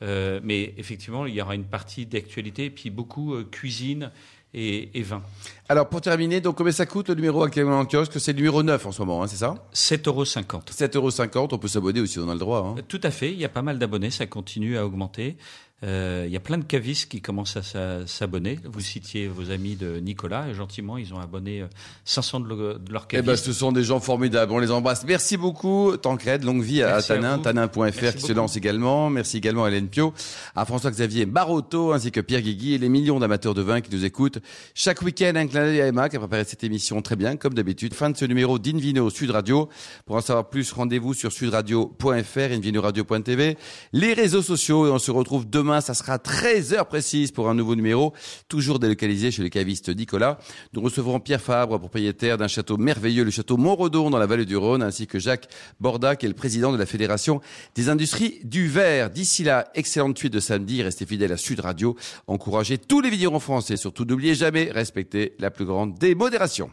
Euh, 0.02 0.40
mais 0.42 0.74
effectivement, 0.78 1.26
il 1.26 1.34
y 1.34 1.42
aura 1.42 1.54
une 1.54 1.66
partie 1.66 2.06
d'actualité 2.06 2.66
et 2.66 2.70
puis 2.70 2.88
beaucoup 2.90 3.34
euh, 3.34 3.44
cuisine 3.44 4.10
et, 4.54 4.98
et 4.98 5.02
vin. 5.02 5.22
Alors 5.68 5.88
pour 5.88 6.00
terminer, 6.00 6.40
donc 6.40 6.56
combien 6.56 6.72
ça 6.72 6.86
coûte 6.86 7.08
le 7.08 7.14
numéro 7.14 7.42
actuellement 7.42 7.78
en 7.78 7.86
kiosque? 7.86 8.18
C'est 8.18 8.32
le 8.32 8.38
numéro 8.38 8.62
9 8.62 8.86
en 8.86 8.92
ce 8.92 9.02
moment, 9.02 9.22
hein, 9.22 9.26
c'est 9.28 9.36
ça? 9.36 9.54
7,50 9.72 10.08
euros. 10.08 10.24
7,50 10.24 11.36
euros, 11.36 11.48
on 11.52 11.58
peut 11.58 11.68
s'abonner 11.68 12.00
aussi, 12.00 12.18
on 12.18 12.28
a 12.28 12.32
le 12.32 12.40
droit. 12.40 12.74
Hein. 12.76 12.82
Tout 12.88 13.00
à 13.02 13.10
fait, 13.10 13.30
il 13.30 13.38
y 13.38 13.44
a 13.44 13.48
pas 13.48 13.62
mal 13.62 13.78
d'abonnés, 13.78 14.10
ça 14.10 14.26
continue 14.26 14.76
à 14.76 14.84
augmenter. 14.84 15.36
Euh, 15.82 16.24
il 16.26 16.32
y 16.32 16.36
a 16.36 16.40
plein 16.40 16.58
de 16.58 16.64
cavistes 16.64 17.10
qui 17.10 17.20
commencent 17.20 17.56
à 17.56 18.06
s'abonner. 18.06 18.58
Vous 18.64 18.80
citiez 18.80 19.28
vos 19.28 19.50
amis 19.50 19.76
de 19.76 19.98
Nicolas, 19.98 20.48
et 20.48 20.54
gentiment, 20.54 20.98
ils 20.98 21.14
ont 21.14 21.18
abonné 21.18 21.64
500 22.04 22.40
de, 22.40 22.46
de 22.78 22.92
leurs 22.92 23.06
cavistes. 23.06 23.24
Eh 23.24 23.30
ben, 23.30 23.36
ce 23.36 23.52
sont 23.52 23.72
des 23.72 23.84
gens 23.84 24.00
formidables, 24.00 24.52
on 24.52 24.58
les 24.58 24.70
embrasse. 24.70 25.04
Merci 25.04 25.36
beaucoup, 25.36 25.96
Tancred, 25.96 26.44
longue 26.44 26.62
vie 26.62 26.82
à 26.82 27.00
Tanin, 27.02 27.38
tanin.fr 27.38 28.14
qui 28.14 28.22
se 28.22 28.32
lance 28.32 28.56
également. 28.56 29.08
Merci 29.10 29.38
également 29.38 29.64
à 29.64 29.68
Hélène 29.68 29.88
Pio, 29.88 30.12
à 30.54 30.64
François-Xavier 30.64 31.26
Barotto, 31.26 31.92
ainsi 31.92 32.12
que 32.12 32.20
Pierre 32.20 32.42
Guigui 32.42 32.74
et 32.74 32.78
les 32.78 32.88
millions 32.88 33.18
d'amateurs 33.18 33.54
de 33.54 33.62
vin 33.62 33.80
qui 33.80 33.94
nous 33.94 34.04
écoutent. 34.04 34.38
Chaque 34.74 35.00
week-end, 35.02 35.32
un 35.36 35.46
clin 35.46 35.64
d'œil 35.64 35.80
à 35.80 35.86
Emma 35.86 36.08
qui 36.08 36.16
a 36.16 36.18
préparé 36.18 36.44
cette 36.44 36.64
émission 36.64 37.00
très 37.00 37.16
bien, 37.16 37.36
comme 37.36 37.54
d'habitude. 37.54 37.94
Fin 37.94 38.10
de 38.10 38.16
ce 38.16 38.24
numéro 38.24 38.58
d'Invino 38.58 39.08
Sud 39.08 39.30
Radio. 39.30 39.68
Pour 40.04 40.16
en 40.16 40.20
savoir 40.20 40.48
plus, 40.50 40.72
rendez-vous 40.72 41.14
sur 41.14 41.32
sudradio.fr, 41.32 42.52
invinoradio.tv, 42.52 43.56
les 43.92 44.12
réseaux 44.12 44.42
sociaux, 44.42 44.86
et 44.86 44.90
on 44.90 44.98
se 44.98 45.10
retrouve 45.10 45.48
demain, 45.48 45.69
ça 45.80 45.94
sera 45.94 46.18
13 46.18 46.74
heures 46.74 46.86
précises 46.86 47.30
pour 47.30 47.48
un 47.48 47.54
nouveau 47.54 47.76
numéro, 47.76 48.12
toujours 48.48 48.80
délocalisé 48.80 49.30
chez 49.30 49.44
le 49.44 49.48
caviste 49.48 49.88
Nicolas. 49.88 50.38
Nous 50.72 50.80
recevrons 50.80 51.20
Pierre 51.20 51.40
Fabre, 51.40 51.78
propriétaire 51.78 52.36
d'un 52.36 52.48
château 52.48 52.76
merveilleux, 52.76 53.22
le 53.22 53.30
château 53.30 53.56
Montredon 53.56 54.10
dans 54.10 54.18
la 54.18 54.26
vallée 54.26 54.46
du 54.46 54.56
Rhône, 54.56 54.82
ainsi 54.82 55.06
que 55.06 55.20
Jacques 55.20 55.48
Borda, 55.78 56.16
qui 56.16 56.26
est 56.26 56.28
le 56.28 56.34
président 56.34 56.72
de 56.72 56.76
la 56.76 56.86
Fédération 56.86 57.40
des 57.76 57.88
industries 57.88 58.40
du 58.42 58.66
verre. 58.66 59.10
D'ici 59.10 59.44
là, 59.44 59.68
excellente 59.74 60.18
suite 60.18 60.32
de 60.32 60.40
samedi, 60.40 60.82
restez 60.82 61.06
fidèles 61.06 61.32
à 61.32 61.36
Sud 61.36 61.60
Radio, 61.60 61.96
encouragez 62.26 62.78
tous 62.78 63.00
les 63.00 63.10
vidéos 63.10 63.32
en 63.32 63.40
français, 63.40 63.76
surtout 63.76 64.04
n'oubliez 64.04 64.34
jamais, 64.34 64.70
respecter 64.72 65.34
la 65.38 65.52
plus 65.52 65.64
grande 65.64 65.96
des 65.98 66.16
modérations. 66.16 66.70